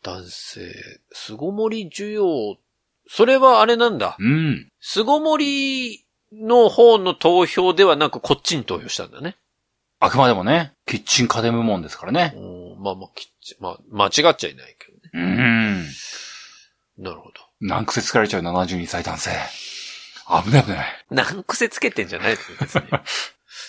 [0.08, 0.74] 男性、
[1.12, 2.56] 巣ごもり需要、
[3.08, 4.16] それはあれなんだ。
[4.18, 4.70] うん。
[4.80, 9.36] 巣ごもりの方の投票ではなくこっちに投票したんだね。
[10.00, 12.32] あくまでもね、キッチン家電部門ですからね。
[12.36, 15.10] うんまあまあ、きっちまあ、間違っちゃいないけどね。
[15.12, 15.84] うん。
[17.04, 17.32] なるほど。
[17.60, 19.30] 難癖つかれちゃう72歳男性。
[20.44, 20.86] 危ない危ない。
[21.10, 22.82] 難癖つけてんじゃないですよ、別に。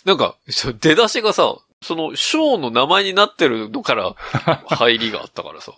[0.06, 0.38] なんか、
[0.80, 4.14] 出だしがさ、その、ショーの名前になってるのから、
[4.68, 5.74] 入りがあったからさ。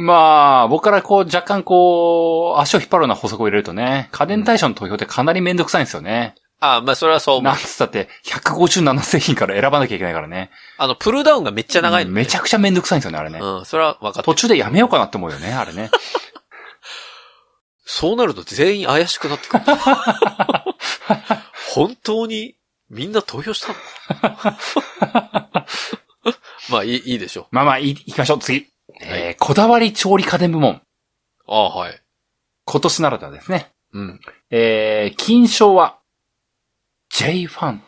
[0.00, 6.34] まあ、僕からこう、若干こう、足を引っ張るような補足を入れるとね、家電対象の投票ってかなりめんどくさいんですよね。
[6.60, 7.58] ああ、まあ、それはそう思うなん。
[7.58, 10.50] つったって、157製品から選ばなきゃいけないからね。
[10.78, 13.38] あの、プルダウンがめっちゃ長いの、うんめちゃくちゃめんどくさいんですよね、あれね。
[13.40, 14.34] うん、それは分かった途。
[14.34, 15.90] 中でやめようかなって思うよね、あれね。
[17.84, 19.64] そうなると全員怪しくなってくる。
[21.74, 22.54] 本当に
[22.88, 23.68] みんな投票した
[24.28, 24.30] の？
[26.70, 28.69] まあいい、いいでしょまあまあ、いい行きましょう、次。
[28.90, 29.04] う。
[29.04, 30.82] えーこだわり調理家電部門。
[31.46, 32.00] ああ、はい。
[32.64, 33.70] 今年ならではですね。
[33.92, 34.20] うん。
[34.50, 35.98] えー、金賞は、
[37.10, 37.82] J ファン、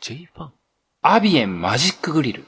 [0.00, 0.52] J ファン？
[1.00, 2.44] アビエンマジックグリル。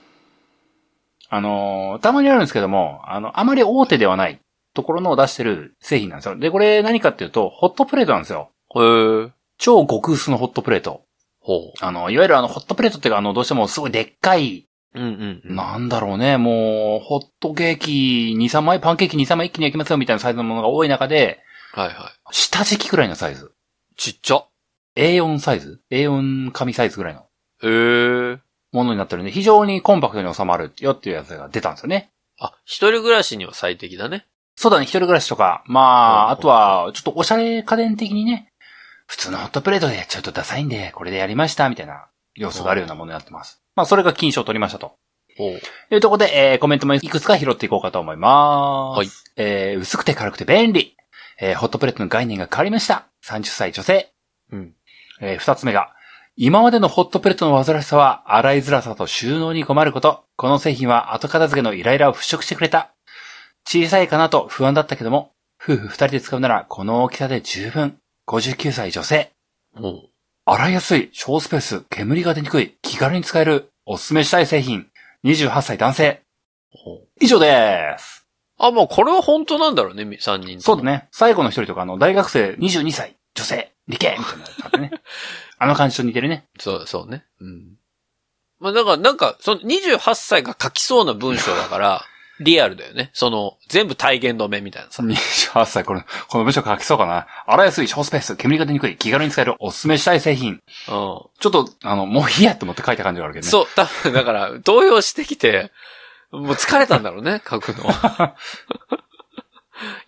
[1.28, 4.40] あのーたまにあるんですけども、あの、あまり大手ではない
[4.74, 6.36] ところのを出してる製品なんですよ。
[6.36, 8.50] で、これ何かっていうと、ホットプレートなんですよ。
[8.74, 9.32] へえ。
[9.56, 11.04] 超極薄のホットプレート。
[11.40, 15.00] ほあの、いわゆるあの、ホットプレートっていうか、あの、どうしてもすごいでっかい、う。
[15.00, 15.56] うんうんうん。
[15.56, 21.40] なんだろうね、もう、ホットケーキ2、3枚、パンケーキ2、3枚一気に焼きますよみたいなサイズのものが多い中で、
[21.72, 23.52] はいは下敷きくらいのサイズ。
[23.92, 23.94] い。
[23.96, 24.44] ちっちゃ
[24.96, 27.20] ？A4 サイズ ?A4 紙サイズぐらいの
[27.62, 28.38] へえ。
[28.72, 32.10] ものになってるんで、非常にコンパクトに収まるよっていうやつが出たんですよね。
[32.38, 34.26] あ、一人暮らしには最適だね。
[34.56, 38.52] そうだね、一人暮らしとか、まあ、うんあとは、ちょっとおしゃれ家電的にね、
[39.06, 43.59] 普通のホットプレートでちゃうとダサいんで、これでやりました、みたいな要素があるようなものになってます。
[43.76, 44.96] まあ、それが金賞を取りましたと。
[45.36, 45.42] と
[45.94, 48.98] いうところで、えー、コメントもいくつか拾っていこうかと思います。
[48.98, 49.08] はい。
[49.36, 50.96] えー、薄くて軽くて便利。
[51.40, 53.06] えー、ホットプレートの概念が変わりました。
[53.24, 54.12] 30歳女性。
[54.52, 54.74] うん。
[55.20, 55.94] えー、二つ目が、
[56.36, 60.24] 今までのホットプレートの煩わしさは、洗いづらさと収納に困ること。
[60.36, 62.92] この製品は後片付けのイライラを払拭してくれた。
[63.66, 67.98] 小さいかなと不安だったけども、夫婦二人で使うならこの大きさで十分。
[68.26, 69.32] 59歳女性。
[69.74, 70.09] ほう。
[70.52, 74.88] 洗いやすい、小スペース、煙が出にくい、気軽に使える、おすすめしたい製品。
[75.22, 76.22] 28歳男性。
[77.20, 78.26] 以上です。
[78.58, 80.82] あ、もうこれは本当なんだろうね、み三人ともそうだ。
[80.82, 81.08] ね。
[81.12, 84.90] 最後の一人とか、あの、大学生22歳、女性、理系みたいなのがあってね。
[85.58, 86.48] あの感じと似てるね。
[86.58, 87.24] そう、そうね。
[87.40, 87.76] うん。
[88.58, 92.04] まあ、だから、なんか、その28歳が書きそうな文章だから、
[92.40, 93.10] リアルだよね。
[93.12, 95.02] その、全部体言止めみたいなさ。
[95.04, 97.26] 28歳、これ、この文章書きそうかな。
[97.46, 100.52] 洗いやすい、小スペース、煙が出にくい、気軽に使える、おすすめしたい製品。
[100.52, 100.60] うん。
[100.88, 103.50] ちょっと、あの、もういいやって思って書いた感じがあるけどね。
[103.50, 105.70] そう、多分、だから、動揺してきて、
[106.30, 107.84] もう疲れたんだろうね、 書くの。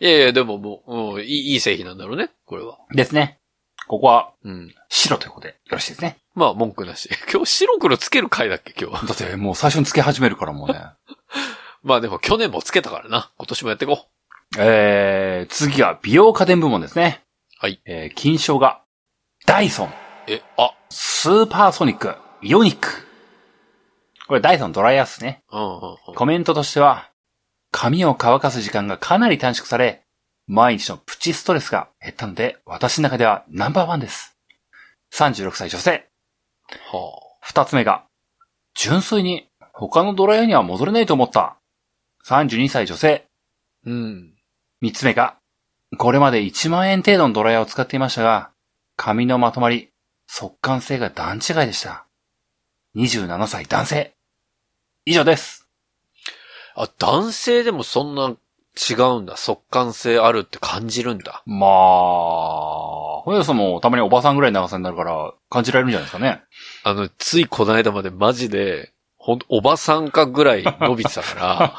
[0.00, 2.78] いやいや、でももう、うんいい、いい製品なんだろうね、これは。
[2.90, 3.38] ですね。
[3.88, 4.74] ここは、うん。
[4.88, 6.18] 白ということで、よろしいですね。
[6.34, 7.10] まあ、文句なし。
[7.30, 9.06] 今日白黒つける回だっけ、今日は。
[9.06, 10.80] だって、もう最初につけ始めるからもうね。
[11.82, 13.30] まあでも去年もつけたからな。
[13.38, 14.06] 今年もやっていこ
[14.58, 17.22] えー、次は美容家電部門ですね。
[17.58, 17.80] はい。
[17.84, 18.82] えー、金賞が、
[19.46, 19.90] ダイソン、う。
[20.28, 22.88] え、あ、スーパーソニック、イオニック。
[24.28, 25.42] これダイソンドライヤーっすね。
[25.50, 26.14] うんうんうん。
[26.14, 27.10] コメントとしては、
[27.70, 30.04] 髪を乾かす時間がかなり短縮され、
[30.46, 34.36] 毎日のプチストレスが減ったので、私の中ではナンバーワンです。
[35.14, 36.08] 36歳女性。
[36.92, 38.04] は二つ目が、
[38.74, 41.56] 純粋に他のドライヤーには戻れないと思った。
[42.24, 43.24] 32歳女性。
[43.86, 43.90] あ。
[43.90, 44.34] うん。
[44.80, 45.36] 三つ目が、
[45.98, 48.50] これまで1万円程度のドライヤーを使っていましたが、
[48.96, 49.90] 髪のまとまり、
[50.26, 52.06] 速乾性が段違いでした。
[52.96, 54.14] 27歳男性。
[55.04, 55.68] 以上です。
[56.74, 58.36] あ、男性でもそんな
[58.90, 59.36] 違うんだ。
[59.36, 61.42] 速乾性あるって感じるんだ。
[61.44, 66.42] まあ、ホヤさんもたまにおばさんぐらいの長さになるから感じられるんじゃないですかね。
[66.84, 68.92] あの、ついこの間までマジで、
[69.22, 71.78] ほんと、おばさんかぐらい伸びてたから、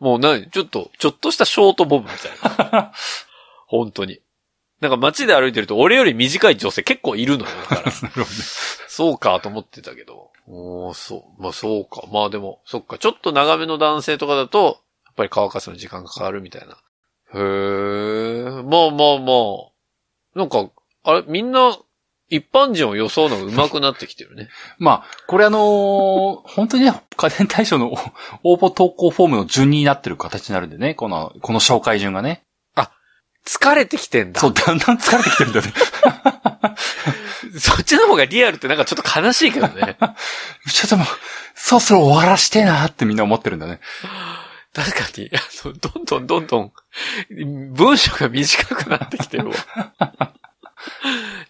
[0.00, 2.92] もう何ちょっと、ちょっとしたショートボブみたいな。
[3.66, 4.20] 本当に。
[4.80, 7.50] なんか街で歩いてると、俺より短い女性結構いるのよ。
[7.70, 7.92] だから。
[8.86, 10.30] そうかと思ってたけど。
[10.46, 11.42] おーそう。
[11.42, 12.02] まあそうか。
[12.12, 12.98] まあでも、そっか。
[12.98, 16.76] ちょっと長めの男性とかだと、やっぱり乾かすのに時間がかかるみたいな。
[17.32, 18.62] へー。
[18.64, 19.32] まあまあま
[20.34, 20.38] あ。
[20.38, 20.70] なんか、
[21.04, 21.78] あれ、みんな、
[22.32, 24.48] 一般人を装うのが上手くなってきてるね。
[24.78, 27.92] まあ、これあのー本当にね、家電対象の
[28.42, 32.42] 応募投稿フォームの順になってる形になるんでね、この、この紹介順がね。
[33.44, 34.40] 疲れてきてんだ。
[34.40, 35.72] そう、だんだん疲れてきてるんだよね。
[37.58, 39.96] そっちの方がリアルってなんかちょっと悲しいけどね。
[40.70, 41.06] ちょっともう、
[41.56, 43.80] そろそろ終わらしてえなってみんな思ってるんだね。
[44.72, 46.72] 確かに、あの、どんどんどんどん、
[47.74, 49.56] 文章が短くなってきてるわ。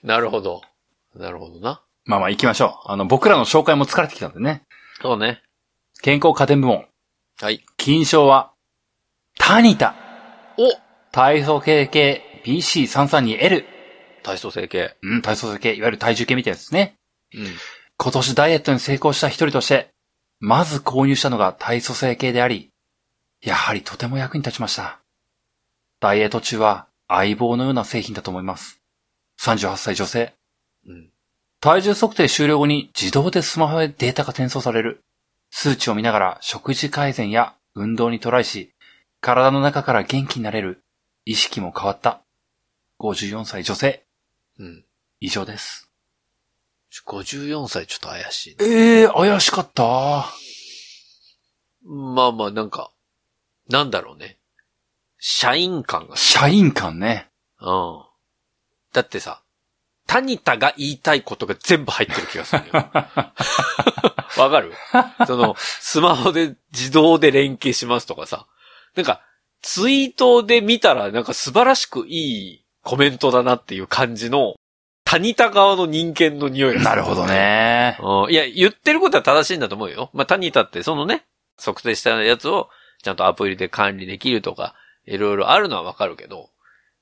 [0.03, 0.63] なるほど。
[1.15, 1.83] なるほどな。
[2.05, 2.91] まあまあ行きましょう。
[2.91, 4.63] あの、僕らの紹介も疲れてきたんでね。
[5.01, 5.43] そうね。
[6.03, 6.87] 健康家電部門。
[7.41, 7.65] はい。
[7.77, 8.53] 金賞は、
[9.39, 9.95] タニタ。
[10.59, 10.71] お
[11.13, 13.65] 体操系系 BC332L。
[14.23, 14.97] 体操整形。
[15.03, 16.95] うん、体操系、いわゆる体重計みたいなやつですね。
[17.35, 17.47] うん。
[17.99, 19.91] 今年ダイエットに成功した一人として、
[20.41, 22.71] まず購入したのが体組成系であり、
[23.41, 25.01] やはりとても役に立ちました。
[26.01, 28.81] ダイエット中は相棒のような製品だと思います。
[29.41, 30.35] 38歳女性。
[30.87, 31.11] うん。
[31.61, 35.05] 体重測定終了後に自動でスマホへデータが転送される。
[35.51, 38.75] 数値を見ながら食事改善や運動にトライし、
[39.21, 40.83] 体の中から元気になれる。
[41.25, 42.23] 意識も変わった。
[42.99, 44.05] 54歳女性。
[44.59, 44.85] うん。
[45.21, 45.89] 以上です。
[47.07, 48.57] 54歳ちょっと怪しいね。
[48.61, 50.27] ええー、怪しかった。
[51.85, 52.91] まあまあ、なんか、
[53.69, 54.39] なんだろうね。
[55.19, 56.17] 社員感が。
[56.17, 57.31] 社員感ね。
[57.61, 58.03] うん。
[58.93, 59.43] だってさ、
[60.07, 62.73] タニタが言いたいことが全部入ってる気がするよ。
[64.39, 64.73] わかる？
[65.27, 68.47] その、スマホで自動で連携しますとかさ。
[68.97, 69.23] なんか、
[69.63, 74.55] ツイートで見たらなんか素晴らしくいいコメントだなっていう感じの、
[75.05, 77.27] タニタ側の人間の匂いがするなるほど。
[77.27, 77.97] ね。
[78.01, 80.11] うんいや、言ってることは正しいんだと思うよ。
[80.15, 81.25] まあ、タニタってそのね、
[81.59, 82.71] 測定したやつを
[83.03, 84.75] ちゃんとアプリで管理できるとか、
[85.07, 86.51] いろいろあるのはわかるけど、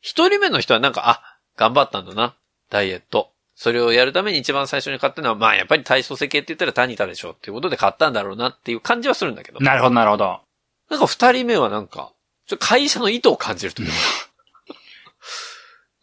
[0.01, 1.23] 一人目の人はなんか、あ、
[1.57, 2.35] 頑張ったんだな、
[2.71, 3.31] ダイエット。
[3.55, 9.61] それをやるために一番最初に買ったのは、まあやっぱり体組成計って言ったらタニタでしょっていうことで買ったんだろうなっていう感じはするんだけど。
[9.61, 10.41] なるほど、なるほど。
[10.89, 12.13] なんか二人目はなんか、
[12.47, 13.95] ちょ会社の意図を感じるというか。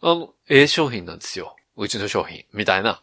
[0.02, 1.56] あの、ええ商品なんですよ。
[1.76, 2.44] うちの商品。
[2.52, 3.00] みたいな。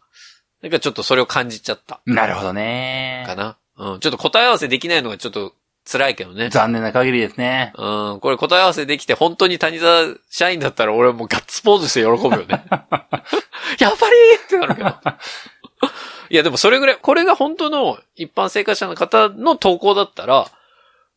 [0.62, 2.02] なんかちょっとそれを感じちゃった。
[2.06, 3.36] なるほどねか。
[3.36, 3.58] な。
[3.78, 4.00] うん。
[4.00, 5.54] ちょっと答え合わせできないのがちょっと
[5.90, 6.50] 辛いけどね。
[6.50, 7.74] 残念な限りですね。
[7.76, 8.20] うん。
[8.20, 12.66] これ答え合わせできて本当に谷沢社員だったら俺はもうガッツポーズして喜ぶよね。
[13.80, 14.90] やっぱりってなるけど。
[16.30, 20.48] いやでもそれぐらい、これが本当の一般生活者の方の投稿だったら、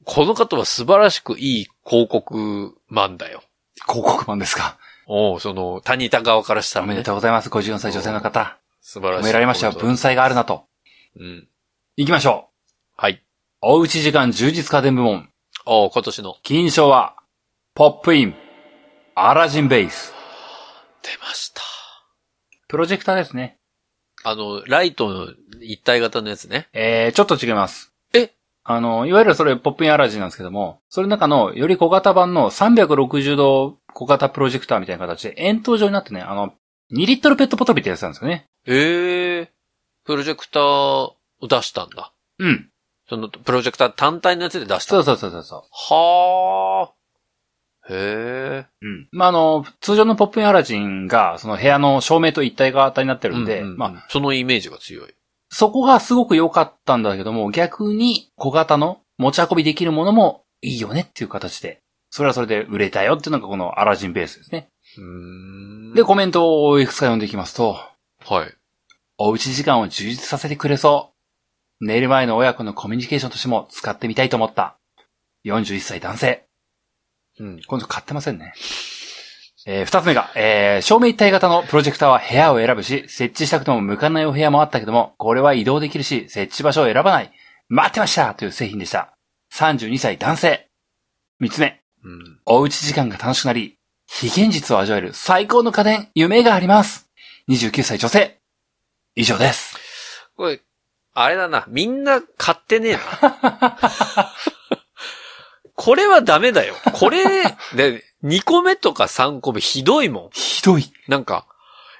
[0.05, 3.43] この方は素晴らしくいい広告マンだよ。
[3.87, 4.79] 広告版ですか。
[5.07, 7.49] おうその、谷田側からしたら、ねおめで、とうございます。
[7.49, 8.59] 54歳女性の方。
[8.81, 9.23] 素晴らしい。
[9.25, 9.73] 褒められましたよ。
[9.73, 10.67] 文才があるなと。
[11.19, 11.49] うん。
[11.97, 12.51] 行きましょ
[12.99, 13.01] う。
[13.01, 13.23] はい。
[13.61, 15.31] おうち時間充実家電部門。
[15.65, 16.37] おう今年の。
[16.43, 17.17] 金賞は、
[17.75, 18.35] ポップイン、
[19.15, 20.13] アラジンベース。
[21.03, 21.78] 出ました。
[22.69, 23.59] プロジェクターですね。
[24.25, 25.29] あの、ライトの
[25.61, 26.69] 一体型のやつね。
[26.73, 27.93] えー、ちょっと違います。
[28.15, 28.31] え？
[28.63, 36.53] あの、いわゆるそれポップインアラジンなんですけども、それの中のより小型版の360度小型プロジェクターみたいな形で円筒状になってね、あの、
[36.93, 38.47] 2リットルペットボトルみたいなやつなんですよね。
[38.67, 39.53] ええ
[40.05, 42.13] プロジェクターを出したんだ。
[42.39, 42.71] うん。
[43.09, 46.98] その、プロジェクター単体のやつで出したそうそうそうそうそはあ。
[47.91, 48.67] へえ。
[48.83, 48.87] う。
[48.87, 49.09] うん。
[49.13, 55.15] まあ、あの、通常のポップインアラジンが、その部屋の照明と一体型になってるんで、うんうんうんまあ、そのイメージが強い。
[55.51, 61.81] そこがすごく良かったんだけども、逆に小型の持ち運びできるものもいいよねっていう形で、
[62.11, 64.69] それはそれで売れたよっていうのがこのアラジンベースですね。
[64.97, 65.05] うー
[65.93, 67.79] んで、コメントをいくつか読んでいきますと、
[68.25, 68.55] はい。
[69.19, 71.13] おうち時間を充実させてくれそ
[71.81, 71.87] う。
[71.87, 74.79] 寝る前の親子のコミュニケーションとしても使ってみたいと思った。
[75.45, 76.48] 41歳男性。
[77.41, 77.61] うん。
[77.67, 78.55] 今度買ってませんね。
[79.67, 87.33] えー二つ目が、えー、照明一体型のプロジェクターは部屋を選ぶし、設置したくても向かないお部屋もあったけども、これは移動できるし、設置場所を選ばない。
[87.69, 89.15] 待ってましたという製品でした。
[89.53, 90.69] 32歳男性。
[91.39, 92.41] 三つ目、うん。
[92.47, 97.11] おうち時間が楽しくなり、非現実を味わえる最高の家電、夢があります。
[97.51, 98.39] 29歳女性。
[99.15, 99.77] 以上です。
[100.37, 100.61] これ、
[101.13, 101.67] あれだな。
[101.69, 104.33] みんな買ってねえな。
[105.79, 106.75] これはダメだよ。
[106.93, 107.23] これ、
[107.77, 110.31] で、2個目とか3個目ひどいもん。
[110.33, 110.93] ひどい。
[111.07, 111.47] なんか、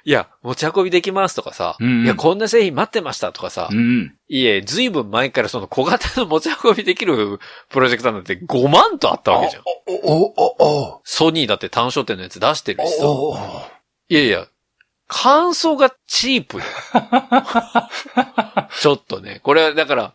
[0.03, 4.17] いや、持ち運びできますとかさ、うんうんいや、こんな製品待ってましたとかさ、うん。
[4.27, 9.63] いえ、ずいぶん前からその小型の持ち運びできるプロジェクターなんて5万とあったわけじゃん。
[9.87, 13.05] お、お、お、お、ソニーだって単焦点のやつ出してるしさ。
[14.09, 14.45] いやいや、
[15.07, 16.63] 感想がチープよ。
[18.81, 19.39] ちょっとね。
[19.41, 20.13] これはだから、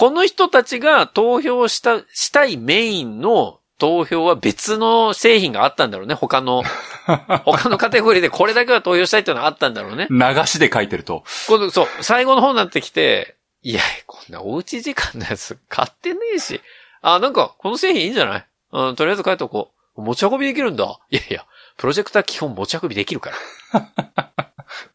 [0.00, 6.14] この人たちが投票した、したいメインの投票は別の製品があったんだろうね。
[6.14, 6.62] 他の、
[7.44, 10.06] 他のカテゴリーでこれだけは投票したいっていうのがあったんだろうね。
[10.08, 11.22] 流しで書いてると。
[11.48, 16.62] この、そう、最後の方になってきて、いや、こんなおうち時間のやつ買ってねえし。
[17.02, 18.46] あ、なんか、この製品いいんじゃない？
[18.72, 20.00] うん、とりあえず書いとこう。
[20.00, 20.98] 持ち運びできるんだ。
[21.10, 21.44] いやいや、
[21.76, 23.32] プロジェクター基本持ち運びできるか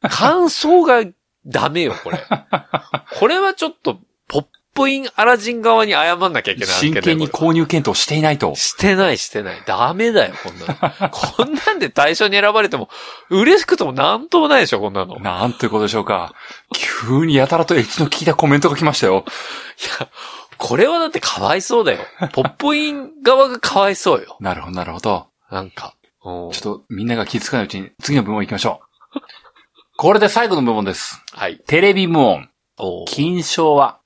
[0.01, 0.09] ら。
[0.09, 1.03] 感想が
[1.45, 2.17] ダメよ、これ。
[3.19, 4.45] これはちょっと、ポッ
[4.75, 8.53] プインアラジン側に謝んなきゃいけないわけね真剣に購入検討していないと。
[8.55, 9.63] してないしてない。
[9.65, 10.67] ダメだよ、こんな
[10.99, 11.09] の。
[11.09, 12.89] こんなんで対象に選ばれても、
[13.29, 15.15] 嬉しくともなんともないでしょ、こんなの。
[15.15, 16.33] いなんということでしょうか。
[16.73, 19.23] 急にやたらとエッジの効いたコメントが来ましたよ。
[19.99, 20.09] や、
[20.57, 21.99] これはだってかわいそうだよ。
[22.33, 24.35] ポップイン側がかわいそうよ。
[24.41, 25.27] なるほど、なるほど。
[25.49, 25.95] なんか。
[26.23, 28.81] うんちょっとみんなが気づかないうちに次の部門行きましょ
[29.15, 29.19] う。
[29.95, 31.21] これで最後の部門です。
[31.31, 31.61] はい。
[31.67, 32.49] テレビ部門。
[33.07, 33.99] 金賞は、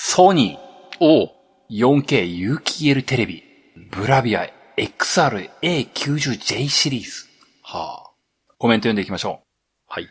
[0.00, 1.28] ソニー
[1.70, 3.42] 4K 有機 EL テレビ、
[3.90, 7.26] ブラビア XR-A90J シリーズ。
[7.62, 8.12] は
[8.58, 9.46] コメント読んでいきましょう。
[9.88, 10.08] はい。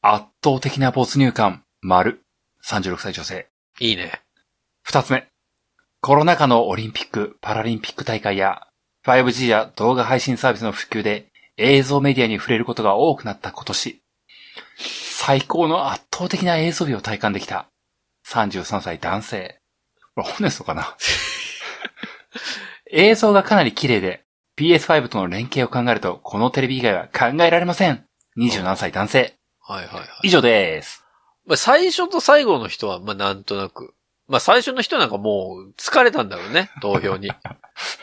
[0.00, 2.22] 圧倒的な没入感、丸。
[2.64, 3.48] 36歳女性。
[3.50, 3.84] あ。
[3.84, 4.22] いいね。
[4.82, 5.28] 二つ目。
[6.00, 8.66] コロナ禍のオリンピック・パラリンピック大会や
[9.04, 11.26] 5G や動画配信サービスの普及で
[11.58, 14.00] 映像メディアに触れることが多くなった今年。
[14.78, 17.68] 最高の圧倒的な映像美を体感できた
[18.26, 19.60] 33歳男性。
[20.14, 20.96] これホネストかな
[22.90, 24.24] 映像がかなり綺麗で、
[24.56, 28.06] PS5 との連携を考えると、このテレビ以外は考えられません。
[28.36, 29.38] 27歳男性。
[29.60, 30.08] はいはいはい。
[30.24, 31.04] 以上です。
[31.46, 33.94] まあ、最初と最後の人は、まあ、なんとなく。
[34.28, 37.30] まあ、最初の人なんかもう、疲れたんだろうね、投票に。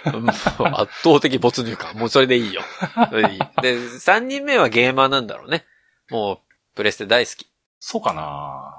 [0.03, 1.95] 圧倒的没入感。
[1.95, 2.61] もうそれでいいよ。
[3.30, 3.39] いい。
[3.61, 5.65] で、三人目はゲーマーなんだろうね。
[6.09, 6.39] もう、
[6.76, 7.47] プレステ大好き。
[7.80, 8.79] そうかな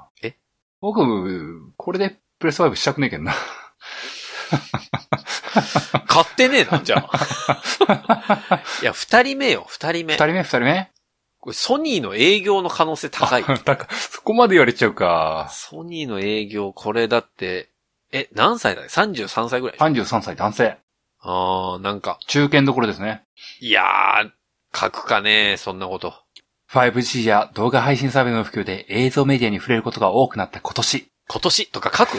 [0.81, 3.33] 僕、これでプレス5したくねえけどな。
[6.07, 8.61] 買ってねえな、じゃあ。
[8.81, 10.17] いや、二人目よ、二人目二。
[10.17, 10.43] 人目？
[10.43, 10.91] 二人目？
[11.39, 13.45] これソニーの営業の可能性高い。
[13.89, 15.49] そこまで言われちゃうか。
[15.51, 17.69] ソニーの営業、これだって、
[18.11, 20.77] え、何歳だ ?33 歳ぐらい33歳男性。
[21.21, 23.23] あー、なんか、中堅どころですね。
[23.59, 24.31] いやー、
[24.77, 26.13] 書くかねそんなこと。
[26.71, 31.07] 5G や動画配信サービスの普及で映像メディアに触れることが多くなった今年。
[31.27, 32.17] 今年とか書く？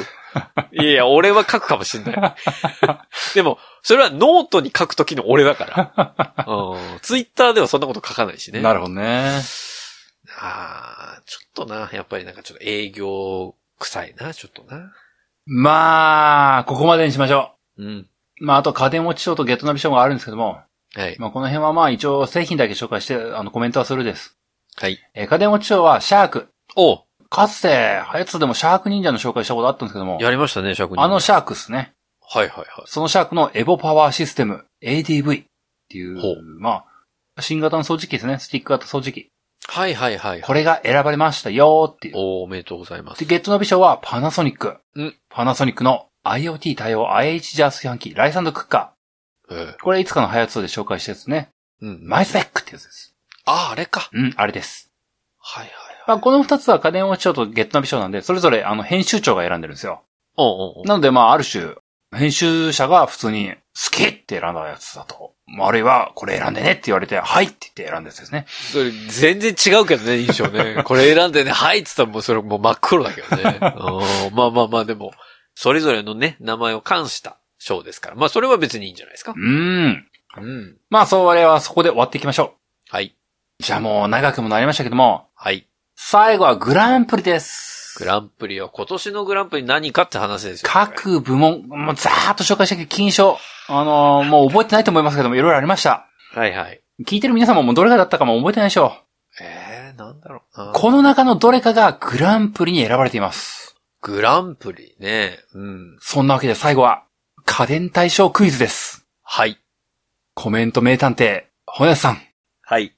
[0.73, 2.35] いやいや、俺は書くかもしんない。
[3.35, 6.45] でも、それはノートに書くときの俺だから。
[6.49, 6.99] うん。
[7.01, 8.61] ツイッターではそんなこと書かないしね。
[8.61, 9.41] なるほどね。
[10.39, 14.93] あー、ちょっとな、やっぱりなんかちょっと営業臭いな、ちょっとな。
[15.47, 17.87] まあ、ここまでにしましょうん。
[18.41, 18.45] う。
[18.45, 20.61] まあ、あと家電 Watch 賞と GetNavi 賞があるんですけども、
[20.95, 21.17] はい。
[21.19, 24.37] まあ、この辺はまあ一応製品だけ紹介して、あの、コメントはするです。
[24.77, 24.99] はい。
[25.15, 26.49] えー家電持ちショーはシャーク。
[26.77, 31.03] おうかつて、ハヤツでもシャーク忍者の紹介したことあったんですけども、やりましたね、尺人。
[31.03, 31.93] あのシャークですね。
[32.21, 32.67] はいはいはい。
[32.87, 35.47] そのシャークのエボパワーシステム ADV っ
[35.89, 36.85] ていうほう、ま
[37.37, 38.39] あ、新型の掃除機ですね。
[38.39, 39.31] スティック型掃除機。
[39.67, 40.43] はいはいはい。
[40.43, 42.15] これが選ばれましたよっていう。
[42.17, 43.27] おーおめでとうございますで、。
[43.27, 44.69] ゲットナビショーはパナソニック。
[44.99, 48.95] んパナソニックの IoT 対応 IH ジャー炊飯器、ライスクッカ
[49.51, 49.83] ええー。
[49.83, 51.51] これいつかのハヤツで紹介したやつね。
[51.81, 52.01] うん。
[52.03, 53.12] マイスペックってやつです。
[53.45, 54.09] あ、あれか。
[54.13, 54.93] うん、あれです。
[55.39, 55.73] はいはい
[56.07, 60.03] まあ、この二つは家電ウォッチショーとゲットナビショーなんで、それぞれあの編集長が選んでるんですよ。
[60.37, 61.75] おうおうなのでまあ、ある種、
[62.15, 65.35] 編集者が普通に好きって選んだやつだと。
[65.47, 68.47] まああるいは、これ選んでねって言われて、はいって言って選んだやつですね。
[68.49, 70.83] それ、全然違うけどね、印象ね。
[70.85, 73.59] これ選んでね、はいっつったらもうそれもう真っ黒だけどね。
[73.61, 75.13] うんまあまあまあでも、
[75.55, 78.17] それぞれのね、名前を冠した賞ですから。
[78.17, 79.35] まあそれは別にいいんじゃないですかう。
[79.35, 80.07] ーん。
[80.39, 80.77] うん。
[80.89, 82.55] まあ、そう我々はそこで終わっていきましょ
[82.89, 83.15] はい。
[83.63, 83.67] う。
[83.67, 85.67] じゃあもう長くもなりましたけども、はい。
[85.95, 87.97] 最後はグランプリです。
[87.99, 90.69] グランプリは今年のグランプリ何かって話ですよ。
[90.71, 93.39] 各部門、もうざーっと紹介したけど、金賞。
[93.69, 96.09] あのーもう覚えてないと思いますけども、いろいろありました。
[96.35, 96.81] はいはい。
[97.07, 98.97] 聞いてる皆様もどれがだったかも覚えてないでしょ
[99.41, 100.73] えー、なんだろうなう。。
[100.73, 103.77] この中のどれかがグランプリに選ばれています。
[104.01, 105.39] グランプリね。
[105.55, 105.99] うん。
[106.01, 107.05] そんなわけで最後は、
[107.45, 109.07] 家電対象クイズです。
[109.23, 109.59] はい。
[110.35, 112.23] コメント名探偵、本屋さん。
[112.63, 112.95] はい。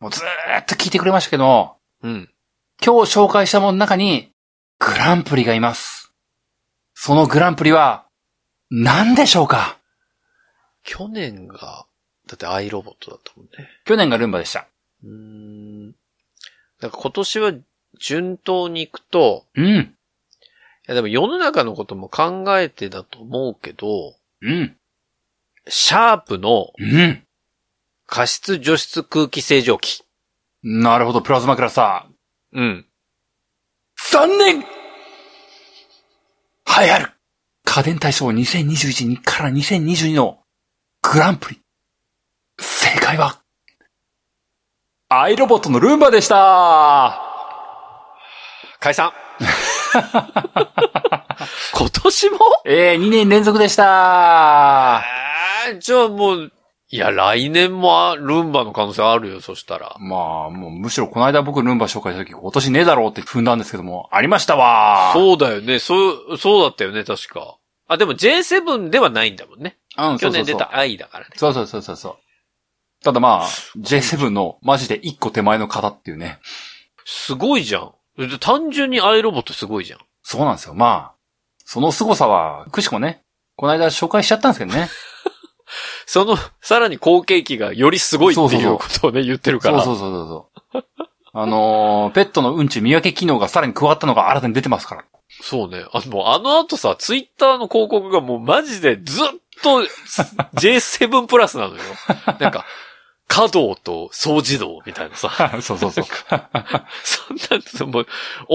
[0.00, 2.30] もうずーっと聞いてくれましたけども、うん。
[2.84, 4.30] 今日紹介したものの中に、
[4.78, 6.12] グランプリがいます。
[6.92, 8.06] そのグランプリは、
[8.70, 9.78] 何でしょうか？
[10.82, 11.86] 去年が、
[12.26, 13.68] だってアイロボットだったもんね。
[13.84, 14.66] 去年がルンバでした。
[15.02, 15.86] うーん。
[16.80, 17.52] なんか今年は
[17.98, 19.66] 順当に行くと、うん。
[19.66, 19.94] い
[20.86, 24.76] やでも世の中のことも考えてだと思うけど、うん。
[25.68, 27.25] シャープのうん。
[28.06, 30.02] 加湿除湿空気清浄機。
[30.62, 32.58] なるほど、プラズマクラスター。
[32.58, 32.86] うん。
[34.12, 34.66] 残念流
[36.66, 37.12] 行る
[37.64, 40.38] 家電大賞2021から2022の
[41.02, 41.60] グランプリ。
[42.58, 43.42] 正解は、
[45.08, 47.20] アイロボットのルンバでした
[48.80, 49.12] 解散
[51.74, 52.38] 今年も？
[52.64, 55.02] えー、2年連続でした
[55.68, 56.52] えー、じゃあもう、
[56.88, 59.96] いや、来年もあルンバの可能性あるよ、そしたら。
[59.98, 65.80] まあ、もうむしろこの間僕ルンバ紹介した時今年ねえだろうって踏んだんですけども、ありましたわそうだよね。
[65.80, 67.56] そう、そうだったよね、確か。
[67.88, 69.78] あ、でも J7 ではないんだもんね。
[69.98, 71.30] うん、去年出そうそうそうた愛だからね。
[71.36, 72.16] そうそうそうそうそう。
[73.04, 73.46] ただまあ、
[73.78, 76.38] J7 のマジで1個手前の方っていうね。
[77.04, 77.92] すごいじゃん。
[78.16, 79.98] で単純にアイロボットすごいじゃん。
[80.22, 80.74] そうなんですよ。
[80.74, 81.14] まあ、
[81.64, 83.22] その凄さは、くしくもね、
[83.56, 84.88] この間紹介しちゃったんですけどね。
[86.06, 89.82] その、さらに後継機がよりすごいっていうことをね、言ってるから。
[89.82, 90.26] そうそうそうそう
[90.72, 90.84] そう。
[91.38, 95.04] あのーペットのうんち見分け機能がさらに加わったのが新たに出てますから。
[95.42, 95.84] そうね。
[95.92, 99.26] あの、あの後さ、ツイッターの広告がもうマジでずっ
[99.62, 99.82] と
[100.54, 101.82] J7 プラスなのよ。
[102.38, 102.64] なんか、
[103.28, 105.30] 稼働と掃除道みたいなさ。
[105.60, 106.04] そうそうそう。
[107.02, 108.06] そんな、もう、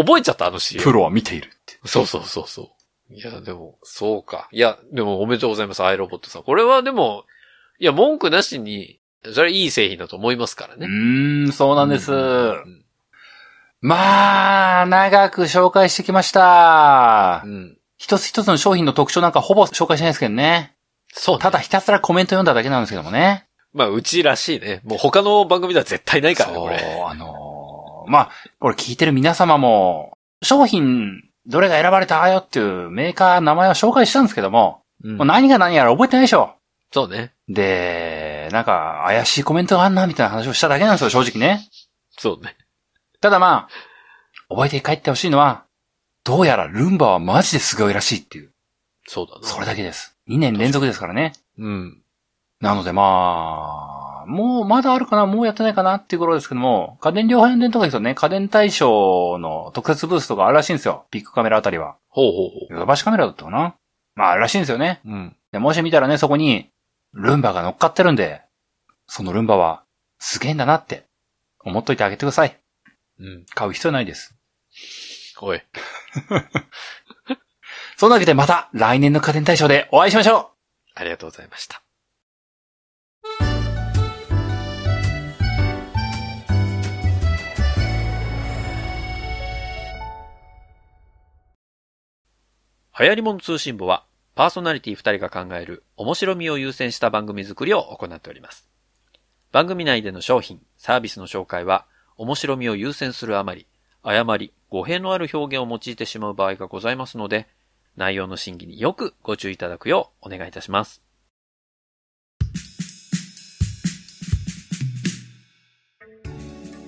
[0.06, 0.84] 覚えちゃった、あの CM。
[0.84, 1.78] プロは見ているって。
[1.86, 2.62] そうそうそうそ
[3.10, 3.14] う。
[3.14, 4.48] いや、でも、そうか。
[4.52, 6.44] いや、でもおめでとうございます、アイロボットさん。
[6.44, 7.26] これはでも、
[7.82, 10.86] いや、文句なしに、それはいい製品だと思いますからうね。
[10.86, 12.14] ーん、そうなんです。
[12.14, 12.86] うん。
[13.82, 17.48] まあ、長く紹介してきましたう。
[17.50, 17.78] ん。
[17.98, 20.76] 一つ一つの商品の特徴なんかほぼ紹介しないですけどね。
[21.12, 23.48] そう、ただひたすらコメント読んだだけなんですけどもね。
[23.74, 24.82] まあ、うちらしいね。
[24.84, 28.30] もう他の番組では絶対ないからね、そうあのーまあ、
[28.60, 36.54] これ聞いてる皆様も、商品、どれが選ばれたよっていうメーカー名前を紹介したんですけども、うんもう何が何やら覚えてないでしょ。
[36.92, 37.34] そうね。
[37.48, 41.68] で、なんか、怪しいコメントがあんな、みたいな話をしただけなんですよ、正直ね。
[42.18, 42.58] そうね。
[43.22, 43.68] ただま
[44.50, 45.66] あ、覚えて帰ってほしいのは、
[46.24, 48.52] どうやらルンバはマジですごいらしいっていう。
[49.08, 49.48] そうだな。
[49.48, 50.18] それだけです。
[50.30, 51.34] 2年連続ですからね。
[51.58, 52.02] うん。
[52.60, 61.06] なのでまあ、もうまだあるかなもうやってないかなっていう頃ですけども、家電量販店とかですとね、家電対象の特設ブースとかあるらしいんですよ。
[61.10, 61.96] ビッグカメラあたりは。
[62.10, 63.76] ほうほうほヨドバシカメラだったかな
[64.16, 65.02] まああるらしいんですよね。
[65.06, 65.10] う。
[65.10, 65.36] うん。
[65.52, 66.70] でもし見たらね、そこに、
[67.14, 68.42] ルンバが乗っかってるんで、
[69.08, 69.84] そのルンバは、
[70.20, 71.06] すげえんだなって、
[71.60, 72.58] 思っといてあげてください。
[73.20, 73.46] うん。
[73.54, 74.36] 買う必要ないです。
[75.42, 75.62] おい。
[77.98, 80.52] そんなわけでまた来年の家電対象でお会いしましょ
[80.96, 81.82] ありがとうございました。
[93.00, 98.68] 流行り物通信簿は、パーソナリティ2人が考える面白みを優先した番組作りを行っております。
[99.52, 101.86] 番組内での商品、サービスの紹介は、
[102.18, 103.68] 面白みを優先するあまり、
[104.02, 107.48] 誤り、語弊のある表現を用いてしまう場合がございますので、
[107.98, 111.02] 内容の審議によくご注意いただくようお願いいたします。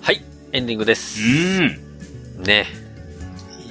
[0.01, 0.23] はい、
[0.53, 0.95] エンディングでう。
[0.95, 1.21] す。
[1.21, 2.43] うーん。
[2.43, 2.82] ね。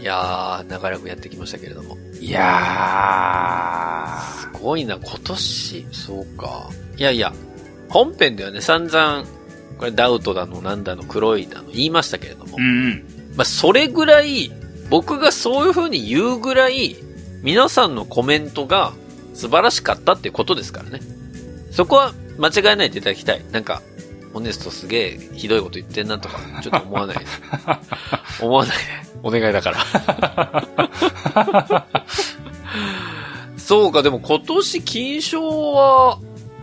[0.02, 1.96] いやー、長らくやってきましたけれども。
[2.20, 6.68] いやすごいな、今年、そうか。
[6.96, 7.32] いやいや、
[7.88, 9.24] 本編ではね、散々、
[9.78, 12.60] これダウトだの、なんだの、黒いだの、言いましたけれども、ー。
[12.60, 13.04] うんうん。
[13.36, 14.50] まあ、それぐらい、
[14.90, 16.96] 僕がそういう風に言うぐらい、
[17.42, 18.94] 皆さんのコメントが
[19.34, 21.00] 素晴らしかったっていうことですからね。
[21.70, 23.44] そこは間違えないでいただきたい。
[23.52, 23.82] なんか、
[24.32, 27.24] ホネストすげえひどいこと言ってんなとか、ちょっと思わないで。
[28.40, 28.82] 思わないで。
[29.22, 30.66] お願いだから。
[33.56, 36.18] そうか、でも今年金賞は、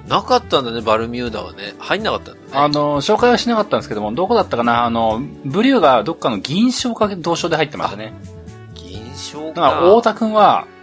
[0.08, 1.76] なかったんだね、バルミューダはね。
[1.78, 2.48] 入んなかったんだね。
[2.52, 4.86] あの、紹介はしなかったんですけども、どこだったかな？
[4.86, 8.14] あの、ブリューがどっかの銀賞か銅賞で入ってましたね。
[8.74, 9.62] 銀賞か。
[9.62, 10.80] だから、太田くんは、うん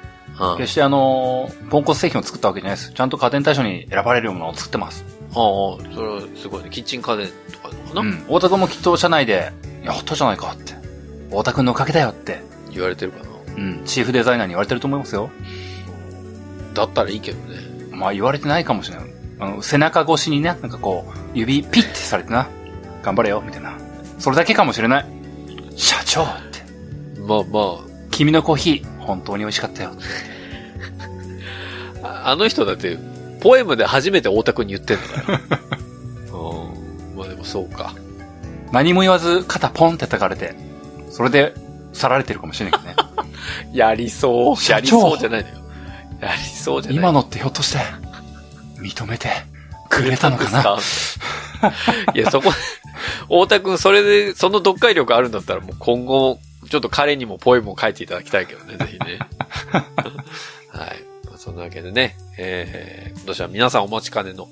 [0.58, 2.92] 決してあの、ポンコツ製品を作ったわけじゃないです。
[2.92, 5.15] ちゃんと家電対象に選ばれるものを作ってます。
[5.36, 6.70] ああ、それはすごいね。
[6.70, 8.12] キッチン家電とかのかな、うん。
[8.22, 9.52] 太田くんもきっと社内で、
[9.84, 10.72] やったじゃないかって。
[11.28, 12.42] 太田くんのおかげだよって。
[12.70, 13.82] 言われてるかなうん。
[13.84, 15.30] チーフデザイナーに言われてると思いますよ。
[16.72, 17.58] だったらいいけどね。
[17.90, 19.06] まあ言われてないかもしれない。
[19.38, 22.48] あの、背中越しにね、なんかこう、指ピッてされてな。
[23.02, 23.78] 頑張れよ、みたいな。
[24.18, 25.06] それだけかもしれない。
[25.76, 27.22] 社長って。
[27.22, 29.92] まあま君のコーヒー、本当に美味しかったよ。
[32.02, 32.98] あ、あの人だって、
[33.46, 35.40] ポエムで初めて大田くんに言ってんだから。
[36.32, 37.16] うん。
[37.16, 37.94] まあでもそうか。
[38.72, 40.56] 何も言わず、肩ポンって叩かれて、
[41.10, 41.54] それで、
[41.92, 42.96] 去られてるかもしれないけどね。
[43.72, 44.56] やりそう。
[44.70, 45.54] やりそうじゃないのよ。
[46.20, 46.98] やりそうじゃない。
[46.98, 47.78] 今のってひょっとして、
[48.80, 49.28] 認めて
[49.90, 50.78] くれたのかな？
[52.14, 52.50] いや、そこ、
[53.28, 59.20] 大田くん、それで、その読解力あるんだったら、もう今後、ちょっと彼にもポエムを書いていただきたいけどね、ぜひね。
[60.74, 61.05] はい。
[61.46, 64.48] まあ、そんなわけでね、えー、今年は皆さんお待ちかねの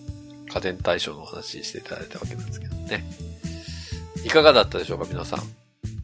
[0.53, 3.05] 家電対象のお話していただいたわけなんですけどね。
[4.25, 5.41] いかがだったでしょうか、皆さん？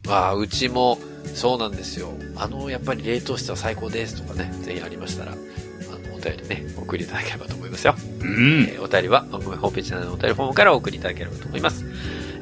[0.05, 0.97] まあ、うちも、
[1.33, 2.13] そうなんですよ。
[2.35, 7.95] あの、やっぱり冷凍室は最高ですとかね、ぜひありましたら、あの、お便りね、お送りいただければと思いますよ。
[8.19, 8.63] うん。
[8.63, 11.85] えーお便りは番組ホームページ内のお便りフォームからお送りいただければと思います。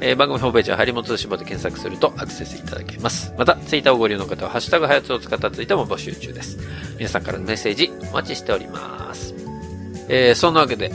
[0.01, 3.33] えー番組ホームページはハリモン通信簿で検索するとアクセスいただけます。
[3.37, 6.57] また、ツイッターをご利用の方は、ハッシュタグハヤツを使ったツイートも募集中です。
[6.97, 9.33] 皆さんからのメッセージお待ちしております。
[10.07, 10.91] えーそんなわけで、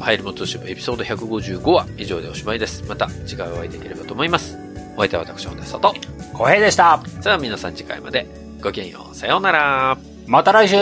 [0.00, 2.84] ハイリモン通信簿エピソード155は以上でおしまいです。
[2.88, 4.56] また次回お会いできればと思います。
[4.96, 5.94] お相手は私、本田里。
[6.32, 7.02] 小平でした。
[7.20, 8.26] さあ皆さん次回まで
[8.62, 9.16] ごきげんよう。
[9.16, 9.98] さようなら。
[10.26, 10.76] また来週